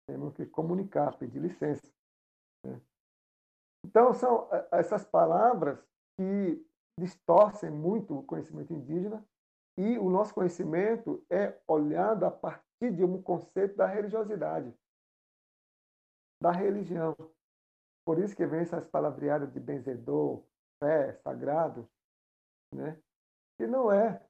Temos 0.08 0.34
que 0.34 0.46
comunicar, 0.46 1.18
pedir 1.18 1.40
licença. 1.40 1.95
Então, 3.86 4.14
são 4.16 4.50
eh, 4.52 4.68
essas 4.72 5.06
palavras 5.06 5.80
que 6.18 6.66
distorcem 7.00 7.70
muito 7.70 8.18
o 8.18 8.24
conhecimento 8.24 8.74
indígena 8.74 9.24
e 9.78 10.00
o 10.00 10.10
nosso 10.10 10.34
conhecimento 10.34 11.24
é 11.30 11.56
olhado 11.68 12.26
a 12.26 12.32
partir 12.32 12.92
de 12.96 13.04
um 13.04 13.22
conceito 13.22 13.76
da 13.76 13.86
religiosidade, 13.86 14.74
da 16.42 16.52
religião. 16.52 17.16
Por 18.04 18.18
isso 18.18 18.36
que 18.36 18.48
vem 18.48 18.62
essas 18.62 18.88
palavreadas 18.88 19.54
de 19.54 19.60
benzedor, 19.60 20.44
fé, 20.80 21.14
sagrado, 21.14 21.88
né? 22.74 23.00
que 23.56 23.68
não 23.68 23.92
é. 23.92 24.26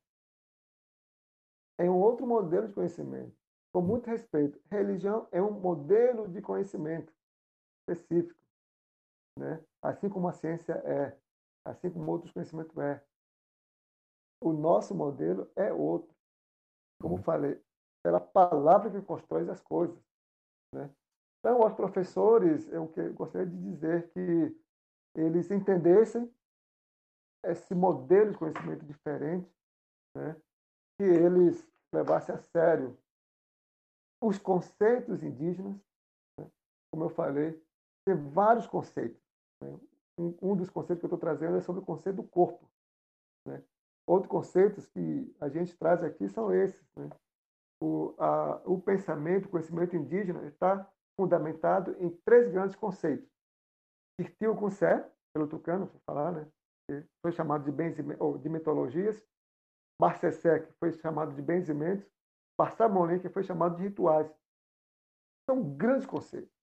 É 1.77 1.89
um 1.89 1.97
outro 1.97 2.27
modelo 2.27 2.67
de 2.67 2.73
conhecimento 2.73 3.37
com 3.73 3.81
muito 3.81 4.09
respeito, 4.09 4.57
religião 4.71 5.27
é 5.33 5.41
um 5.41 5.51
modelo 5.51 6.29
de 6.29 6.41
conhecimento 6.41 7.13
específico, 7.81 8.39
né? 9.37 9.63
assim 9.81 10.09
como 10.09 10.27
a 10.27 10.33
ciência 10.33 10.73
é, 10.73 11.17
assim 11.65 11.89
como 11.89 12.11
outros 12.11 12.31
conhecimentos 12.31 12.77
é. 12.77 13.03
O 14.41 14.53
nosso 14.53 14.93
modelo 14.93 15.49
é 15.55 15.71
outro. 15.71 16.13
Como 17.01 17.21
falei, 17.23 17.61
pela 18.03 18.19
palavra 18.19 18.91
que 18.91 19.01
constrói 19.01 19.49
as 19.49 19.61
coisas. 19.61 19.99
Né? 20.73 20.89
Então, 21.39 21.61
aos 21.61 21.73
professores, 21.73 22.67
eu 22.69 22.91
gostaria 23.13 23.47
de 23.47 23.57
dizer 23.57 24.09
que 24.11 24.55
eles 25.15 25.49
entendessem 25.51 26.31
esse 27.45 27.73
modelo 27.73 28.31
de 28.31 28.37
conhecimento 28.37 28.85
diferente, 28.85 29.49
né? 30.15 30.35
que 30.97 31.03
eles 31.03 31.67
levassem 31.93 32.35
a 32.35 32.39
sério 32.39 32.97
os 34.21 34.39
conceitos 34.39 35.23
indígenas, 35.23 35.75
né? 36.39 36.49
como 36.91 37.05
eu 37.05 37.09
falei, 37.09 37.61
tem 38.05 38.15
vários 38.15 38.67
conceitos. 38.67 39.24
Um, 40.17 40.55
dos 40.55 40.69
conceitos 40.69 40.99
que 40.99 41.05
eu 41.05 41.15
estou 41.15 41.19
trazendo 41.19 41.57
é 41.57 41.61
sobre 41.61 41.81
o 41.81 41.85
conceito 41.85 42.17
do 42.17 42.23
corpo. 42.23 42.69
Né? 43.45 43.61
Outros 44.07 44.29
conceitos 44.29 44.85
que 44.87 45.35
a 45.41 45.49
gente 45.49 45.75
traz 45.77 46.03
aqui 46.03 46.29
são 46.29 46.53
esses. 46.53 46.87
Né? 46.95 47.09
O, 47.81 48.15
a, 48.17 48.61
o 48.65 48.79
pensamento, 48.79 49.45
o 49.45 49.49
conhecimento 49.49 49.95
indígena 49.95 50.45
está 50.47 50.89
fundamentado 51.19 51.95
em 51.99 52.09
três 52.09 52.49
grandes 52.49 52.75
conceitos. 52.75 53.29
Tirtil 54.19 54.55
Kunsé, 54.55 55.09
pelo 55.33 55.47
tucano, 55.47 55.87
vou 55.87 56.01
falar, 56.05 56.31
né? 56.31 56.49
que 56.87 57.03
foi 57.21 57.31
chamado 57.31 57.65
de, 57.65 57.71
benzime, 57.71 58.15
ou 58.19 58.37
de 58.37 58.47
mitologias. 58.47 59.21
Barcessé, 59.99 60.59
que 60.59 60.73
foi 60.73 60.93
chamado 60.93 61.33
de 61.33 61.41
benzimentos. 61.41 62.09
Passamolém, 62.57 63.19
que 63.19 63.29
foi 63.29 63.43
chamado 63.43 63.75
de 63.75 63.83
rituais. 63.83 64.31
São 65.49 65.75
grandes 65.75 66.05
conceitos. 66.05 66.54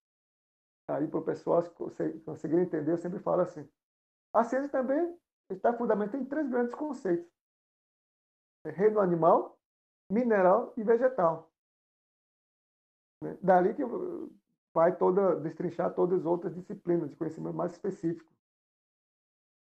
Aí, 0.87 1.07
para 1.07 1.19
o 1.19 1.23
pessoal 1.23 1.63
conseguir 2.25 2.59
entender, 2.59 2.91
eu 2.91 2.97
sempre 2.97 3.19
falo 3.19 3.41
assim: 3.41 3.67
a 4.33 4.43
ciência 4.43 4.69
também 4.69 5.17
está 5.49 5.73
fundamentada 5.73 6.17
em 6.17 6.25
três 6.25 6.49
grandes 6.49 6.75
conceitos: 6.75 7.31
é 8.65 8.69
reino 8.69 8.99
animal, 8.99 9.57
mineral 10.09 10.73
e 10.75 10.83
vegetal. 10.83 11.51
Né? 13.21 13.37
Dali 13.41 13.73
que 13.73 13.83
vai 14.73 14.95
toda 14.95 15.35
destrinchar 15.37 15.93
todas 15.93 16.19
as 16.19 16.25
outras 16.25 16.53
disciplinas 16.53 17.09
de 17.09 17.15
conhecimento 17.15 17.55
mais 17.55 17.71
específico. 17.71 18.31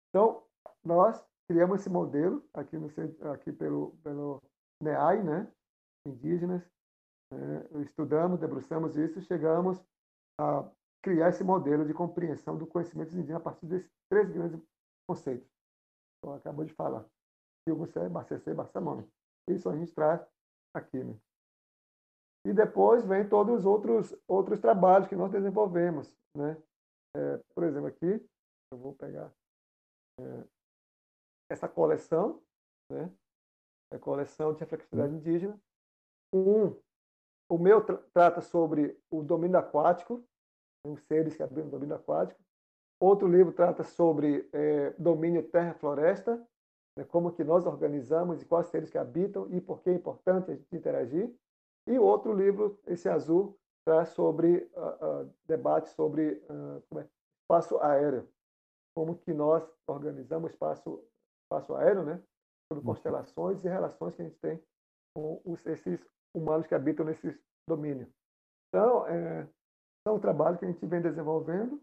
Então, 0.10 0.44
nós 0.84 1.24
criamos 1.48 1.80
esse 1.80 1.90
modelo 1.90 2.48
aqui, 2.54 2.78
no, 2.78 2.88
aqui 3.32 3.52
pelo, 3.52 3.92
pelo 4.04 4.42
NEAI, 4.82 5.24
né? 5.24 5.52
indígenas, 6.06 6.64
né, 7.32 7.68
estudamos, 7.82 8.40
debruçamos 8.40 8.96
isso, 8.98 9.22
chegamos 9.22 9.80
a 10.40 10.70
criar 11.02 11.30
esse 11.30 11.44
modelo 11.44 11.86
de 11.86 11.94
compreensão 11.94 12.58
do 12.58 12.68
conhecimento 12.68 13.14
indígena 13.14 13.38
a 13.38 13.42
partir 13.42 13.66
desses 13.66 13.90
três 14.10 14.30
grandes 14.30 14.60
conceitos. 15.08 15.48
Então, 16.18 16.34
acabou 16.34 16.66
de 16.66 16.74
falar. 16.74 17.06
Tilgucé, 17.68 18.08
Bacecê, 18.10 18.54
Bassamone. 18.54 19.08
Isso 19.50 19.70
a 19.70 19.76
gente 19.76 19.94
traz 19.94 20.26
aqui. 20.74 21.04
Né? 21.04 21.16
E 22.46 22.54
depois 22.54 23.06
vem 23.06 23.28
todos 23.28 23.60
os 23.60 23.66
outros, 23.66 24.16
outros 24.28 24.60
trabalhos 24.60 25.08
que 25.08 25.16
nós 25.16 25.32
desenvolvemos. 25.32 26.14
Né? 26.36 26.62
É, 27.16 27.38
por 27.54 27.64
exemplo, 27.64 27.88
aqui, 27.88 28.26
eu 28.72 28.78
vou 28.78 28.94
pegar 28.94 29.32
é, 30.20 30.48
essa 31.50 31.68
coleção, 31.68 32.42
né? 32.92 33.12
a 33.92 33.98
coleção 33.98 34.54
de 34.54 34.60
reflexividade 34.60 35.14
indígena, 35.14 35.60
um, 36.34 36.76
o 37.50 37.58
meu 37.58 37.84
tra 37.84 37.98
trata 38.14 38.42
sobre 38.42 39.00
o 39.10 39.24
domínio 39.24 39.58
aquático, 39.58 40.24
os 40.86 41.02
seres 41.04 41.36
que 41.36 41.44
habitam 41.44 41.66
no 41.66 41.72
domínio 41.72 41.96
aquático. 41.96 42.40
Outro 43.00 43.28
livro 43.28 43.54
trata 43.54 43.84
sobre 43.84 44.50
é, 44.52 44.92
domínio 44.98 45.44
terra-floresta, 45.44 46.36
né, 46.98 47.06
como 47.06 47.32
que 47.32 47.44
nós 47.44 47.66
organizamos 47.66 48.42
e 48.42 48.46
quais 48.46 48.68
seres 48.68 48.90
que 48.90 48.98
habitam 48.98 49.48
e 49.50 49.62
por 49.62 49.82
que 49.82 49.90
é 49.90 49.94
importante 49.94 50.52
a 50.52 50.56
gente 50.56 50.76
interagir. 50.76 51.34
E 51.88 51.98
outro 51.98 52.34
livro, 52.34 52.78
esse 52.86 53.08
azul, 53.08 53.58
traz 53.86 54.10
sobre 54.10 54.70
uh, 54.76 55.24
uh, 55.24 55.34
debate 55.48 55.90
sobre 55.90 56.44
uh, 56.50 57.00
é, 57.00 57.08
espaço 57.42 57.80
aéreo, 57.80 58.30
como 58.94 59.18
que 59.18 59.34
nós 59.34 59.68
organizamos 59.88 60.52
espaço 60.52 61.04
espaço 61.46 61.74
aéreo, 61.76 62.04
né? 62.04 62.22
Sobre 62.72 62.86
uhum. 62.86 62.94
constelações 62.94 63.66
e 63.66 63.68
relações 63.68 64.16
que 64.16 64.22
a 64.22 64.26
gente 64.26 64.38
tem 64.38 64.62
com 65.16 65.42
os, 65.44 65.66
esses 65.66 66.00
humanos 66.36 66.68
que 66.68 66.76
habitam 66.76 67.04
nesse 67.04 67.36
domínio. 67.68 68.08
Então, 68.68 69.08
é, 69.08 69.48
é 70.10 70.12
um 70.12 70.20
trabalho 70.20 70.58
que 70.58 70.66
a 70.66 70.72
gente 70.72 70.86
vem 70.86 71.02
desenvolvendo 71.02 71.82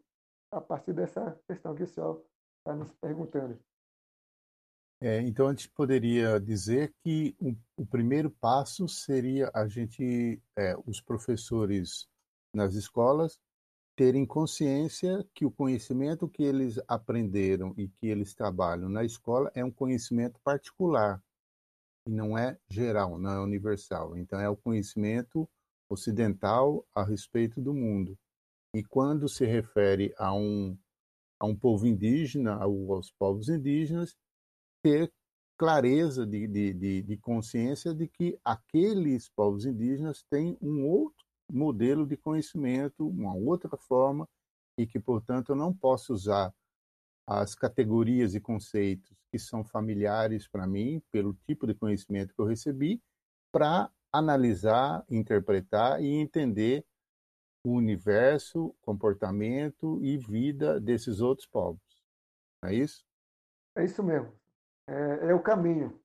a 0.50 0.60
partir 0.60 0.92
dessa 0.92 1.38
questão 1.46 1.74
que 1.74 1.82
o 1.82 1.86
senhor 1.86 2.24
está 2.58 2.74
nos 2.74 2.92
perguntando. 2.92 3.58
É, 5.00 5.20
então, 5.20 5.48
a 5.48 5.50
gente 5.50 5.68
poderia 5.70 6.40
dizer 6.40 6.94
que 7.04 7.36
o, 7.38 7.54
o 7.76 7.86
primeiro 7.86 8.30
passo 8.30 8.88
seria 8.88 9.50
a 9.54 9.68
gente, 9.68 10.40
é, 10.56 10.74
os 10.86 11.00
professores 11.00 12.08
nas 12.54 12.74
escolas, 12.74 13.38
terem 13.94 14.26
consciência 14.26 15.26
que 15.34 15.44
o 15.44 15.50
conhecimento 15.50 16.28
que 16.28 16.42
eles 16.42 16.80
aprenderam 16.88 17.74
e 17.76 17.88
que 17.88 18.06
eles 18.06 18.34
trabalham 18.34 18.88
na 18.88 19.04
escola 19.04 19.50
é 19.54 19.64
um 19.64 19.70
conhecimento 19.70 20.40
particular 20.40 21.22
e 22.06 22.10
não 22.10 22.36
é 22.36 22.58
geral, 22.68 23.18
não 23.18 23.30
é 23.30 23.40
universal. 23.40 24.16
Então, 24.16 24.40
é 24.40 24.48
o 24.48 24.56
conhecimento 24.56 25.48
ocidental 25.88 26.86
a 26.94 27.02
respeito 27.04 27.60
do 27.60 27.72
mundo. 27.72 28.18
E 28.74 28.82
quando 28.82 29.28
se 29.28 29.46
refere 29.46 30.14
a 30.18 30.34
um, 30.34 30.76
a 31.40 31.46
um 31.46 31.56
povo 31.56 31.86
indígena, 31.86 32.54
aos 32.54 33.10
povos 33.12 33.48
indígenas, 33.48 34.14
ter 34.82 35.12
clareza 35.58 36.26
de, 36.26 36.46
de, 36.46 36.74
de, 36.74 37.02
de 37.02 37.16
consciência 37.16 37.94
de 37.94 38.06
que 38.06 38.38
aqueles 38.44 39.28
povos 39.30 39.64
indígenas 39.64 40.22
têm 40.30 40.56
um 40.60 40.86
outro 40.86 41.24
modelo 41.50 42.06
de 42.06 42.16
conhecimento, 42.16 43.08
uma 43.08 43.34
outra 43.34 43.76
forma, 43.76 44.28
e 44.78 44.86
que, 44.86 45.00
portanto, 45.00 45.50
eu 45.50 45.56
não 45.56 45.72
posso 45.72 46.12
usar 46.12 46.52
as 47.26 47.54
categorias 47.54 48.34
e 48.34 48.40
conceitos 48.40 49.16
que 49.32 49.38
são 49.38 49.64
familiares 49.64 50.46
para 50.46 50.66
mim, 50.66 51.02
pelo 51.10 51.34
tipo 51.46 51.66
de 51.66 51.74
conhecimento 51.74 52.34
que 52.34 52.40
eu 52.40 52.46
recebi, 52.46 53.02
para 53.50 53.90
analisar, 54.18 55.04
interpretar 55.10 56.00
e 56.02 56.06
entender 56.06 56.84
o 57.64 57.72
universo, 57.72 58.74
comportamento 58.80 60.00
e 60.02 60.16
vida 60.16 60.80
desses 60.80 61.20
outros 61.20 61.46
povos. 61.46 61.80
Não 62.62 62.70
é 62.70 62.74
isso? 62.74 63.04
É 63.76 63.84
isso 63.84 64.02
mesmo. 64.02 64.32
É, 64.86 65.30
é 65.30 65.34
o 65.34 65.42
caminho. 65.42 66.00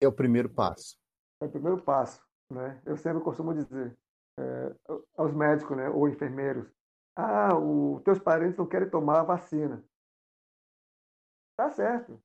É 0.00 0.08
o 0.08 0.12
primeiro 0.12 0.48
passo. 0.48 0.98
É 1.40 1.46
o 1.46 1.50
primeiro 1.50 1.80
passo. 1.82 2.20
Né? 2.50 2.80
Eu 2.84 2.96
sempre 2.96 3.22
costumo 3.22 3.54
dizer 3.54 3.96
é, 4.38 4.74
aos 5.16 5.32
médicos 5.32 5.76
né, 5.76 5.88
ou 5.88 6.08
enfermeiros: 6.08 6.68
ah, 7.14 7.56
os 7.56 8.02
teus 8.02 8.18
parentes 8.18 8.56
não 8.56 8.66
querem 8.66 8.90
tomar 8.90 9.20
a 9.20 9.24
vacina. 9.24 9.84
Tá 11.56 11.70
certo, 11.70 12.20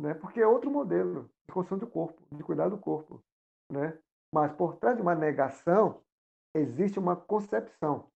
né? 0.00 0.14
porque 0.14 0.40
é 0.40 0.46
outro 0.46 0.70
modelo 0.70 1.24
de 1.46 1.52
construção 1.52 1.78
do 1.78 1.86
corpo, 1.86 2.22
de 2.34 2.42
cuidar 2.44 2.68
do 2.68 2.78
corpo. 2.78 3.22
Né? 3.70 3.98
Mas 4.32 4.52
por 4.52 4.76
trás 4.76 4.96
de 4.96 5.02
uma 5.02 5.14
negação 5.14 6.02
existe 6.54 6.98
uma 6.98 7.16
concepção. 7.16 8.10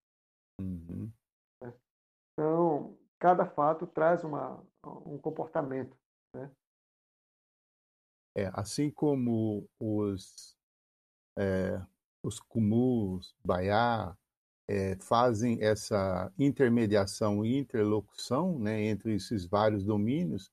Uhum. 0.61 1.11
Né? 1.63 1.73
Então, 2.33 2.99
cada 3.19 3.47
fato 3.47 3.87
traz 3.87 4.25
uma, 4.25 4.63
um 4.85 5.19
comportamento. 5.19 5.97
Né? 6.35 6.51
É, 8.37 8.51
assim 8.55 8.91
como 8.91 9.69
os, 9.79 10.57
é, 11.39 11.81
os 12.23 12.41
Kumus, 12.41 13.35
Baiá, 13.45 14.17
é, 14.69 14.97
fazem 14.97 15.63
essa 15.63 16.33
intermediação 16.39 17.45
e 17.45 17.57
interlocução 17.59 18.59
né, 18.59 18.83
entre 18.85 19.15
esses 19.15 19.45
vários 19.45 19.85
domínios, 19.85 20.51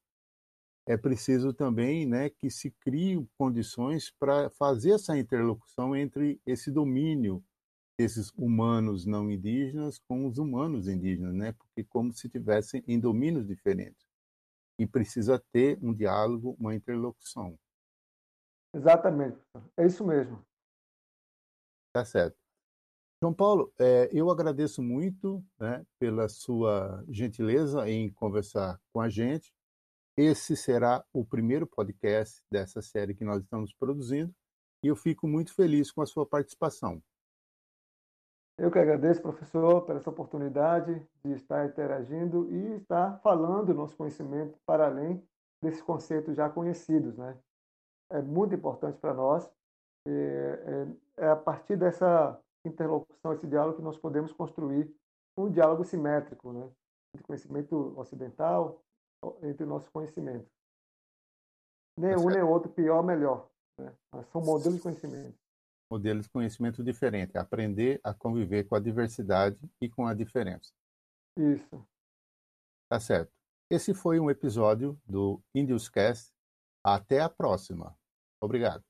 é 0.90 0.98
preciso 0.98 1.54
também 1.54 2.04
né, 2.08 2.32
que 2.32 2.50
se 2.50 2.72
criem 2.72 3.30
condições 3.38 4.10
para 4.10 4.50
fazer 4.50 4.94
essa 4.94 5.16
interlocução 5.16 5.96
entre 5.96 6.42
esse 6.44 6.72
domínio 6.72 7.46
desses 7.96 8.32
humanos 8.36 9.06
não 9.06 9.30
indígenas 9.30 10.00
com 10.00 10.26
os 10.26 10.40
humanos 10.40 10.88
indígenas, 10.88 11.36
né? 11.36 11.52
Porque 11.52 11.84
como 11.84 12.12
se 12.12 12.28
tivessem 12.28 12.84
em 12.88 13.00
domínios 13.00 13.46
diferentes. 13.46 14.08
E 14.80 14.88
precisa 14.88 15.38
ter 15.52 15.78
um 15.80 15.94
diálogo, 15.94 16.56
uma 16.60 16.74
interlocução. 16.74 17.56
Exatamente. 18.74 19.38
É 19.78 19.86
isso 19.86 20.04
mesmo. 20.04 20.44
Tá 21.94 22.04
certo. 22.04 22.38
João 23.22 23.34
Paulo, 23.34 23.72
é, 23.78 24.10
eu 24.12 24.32
agradeço 24.32 24.82
muito 24.82 25.46
né, 25.60 25.86
pela 26.00 26.28
sua 26.28 27.06
gentileza 27.10 27.88
em 27.88 28.12
conversar 28.12 28.82
com 28.92 29.02
a 29.02 29.10
gente. 29.10 29.54
Esse 30.22 30.54
será 30.54 31.02
o 31.14 31.24
primeiro 31.24 31.66
podcast 31.66 32.44
dessa 32.52 32.82
série 32.82 33.16
que 33.16 33.24
nós 33.24 33.42
estamos 33.42 33.74
produzindo 33.74 34.36
e 34.84 34.90
eu 34.90 34.96
fico 34.98 35.26
muito 35.26 35.56
feliz 35.56 35.94
com 35.94 36.02
a 36.02 36.06
sua 36.06 36.26
participação. 36.26 37.02
Eu 38.58 38.70
que 38.70 38.78
agradeço, 38.78 39.22
professor, 39.22 39.86
pela 39.86 39.98
essa 39.98 40.10
oportunidade 40.10 41.02
de 41.24 41.32
estar 41.32 41.66
interagindo 41.66 42.52
e 42.52 42.76
estar 42.76 43.18
falando 43.22 43.74
nosso 43.74 43.96
conhecimento 43.96 44.60
para 44.66 44.88
além 44.88 45.26
desses 45.64 45.82
conceitos 45.82 46.36
já 46.36 46.50
conhecidos. 46.50 47.18
Né? 47.18 47.38
É 48.12 48.22
muito 48.22 48.54
importante 48.54 49.00
para 49.00 49.14
nós. 49.14 49.50
É, 50.06 50.92
é, 51.18 51.24
é 51.28 51.30
a 51.30 51.36
partir 51.38 51.78
dessa 51.78 52.38
interlocução, 52.66 53.32
esse 53.32 53.48
diálogo, 53.48 53.78
que 53.78 53.84
nós 53.84 53.98
podemos 53.98 54.34
construir 54.34 54.94
um 55.38 55.50
diálogo 55.50 55.86
simétrico 55.86 56.52
né? 56.52 56.70
entre 57.16 57.26
conhecimento 57.26 57.98
ocidental, 57.98 58.84
entre 59.44 59.66
nossos 59.66 59.90
conhecimentos. 59.90 60.50
Nem 61.98 62.16
um 62.16 62.30
nem 62.30 62.42
outro, 62.42 62.72
pior, 62.72 63.04
melhor. 63.04 63.50
Né? 63.78 63.94
São 64.32 64.42
modelos 64.42 64.78
de 64.78 64.82
conhecimento 64.82 65.38
modelos 65.90 66.26
de 66.26 66.32
conhecimento 66.32 66.84
diferente, 66.84 67.38
aprender 67.38 68.00
a 68.04 68.14
conviver 68.14 68.66
com 68.66 68.76
a 68.76 68.80
diversidade 68.80 69.58
e 69.82 69.90
com 69.90 70.06
a 70.06 70.14
diferença. 70.14 70.72
Isso. 71.38 71.84
Tá 72.88 73.00
certo. 73.00 73.32
Esse 73.70 73.94
foi 73.94 74.20
um 74.20 74.30
episódio 74.30 75.00
do 75.06 75.42
Indioscast. 75.54 76.32
Até 76.84 77.20
a 77.20 77.30
próxima. 77.30 77.98
Obrigado. 78.42 78.84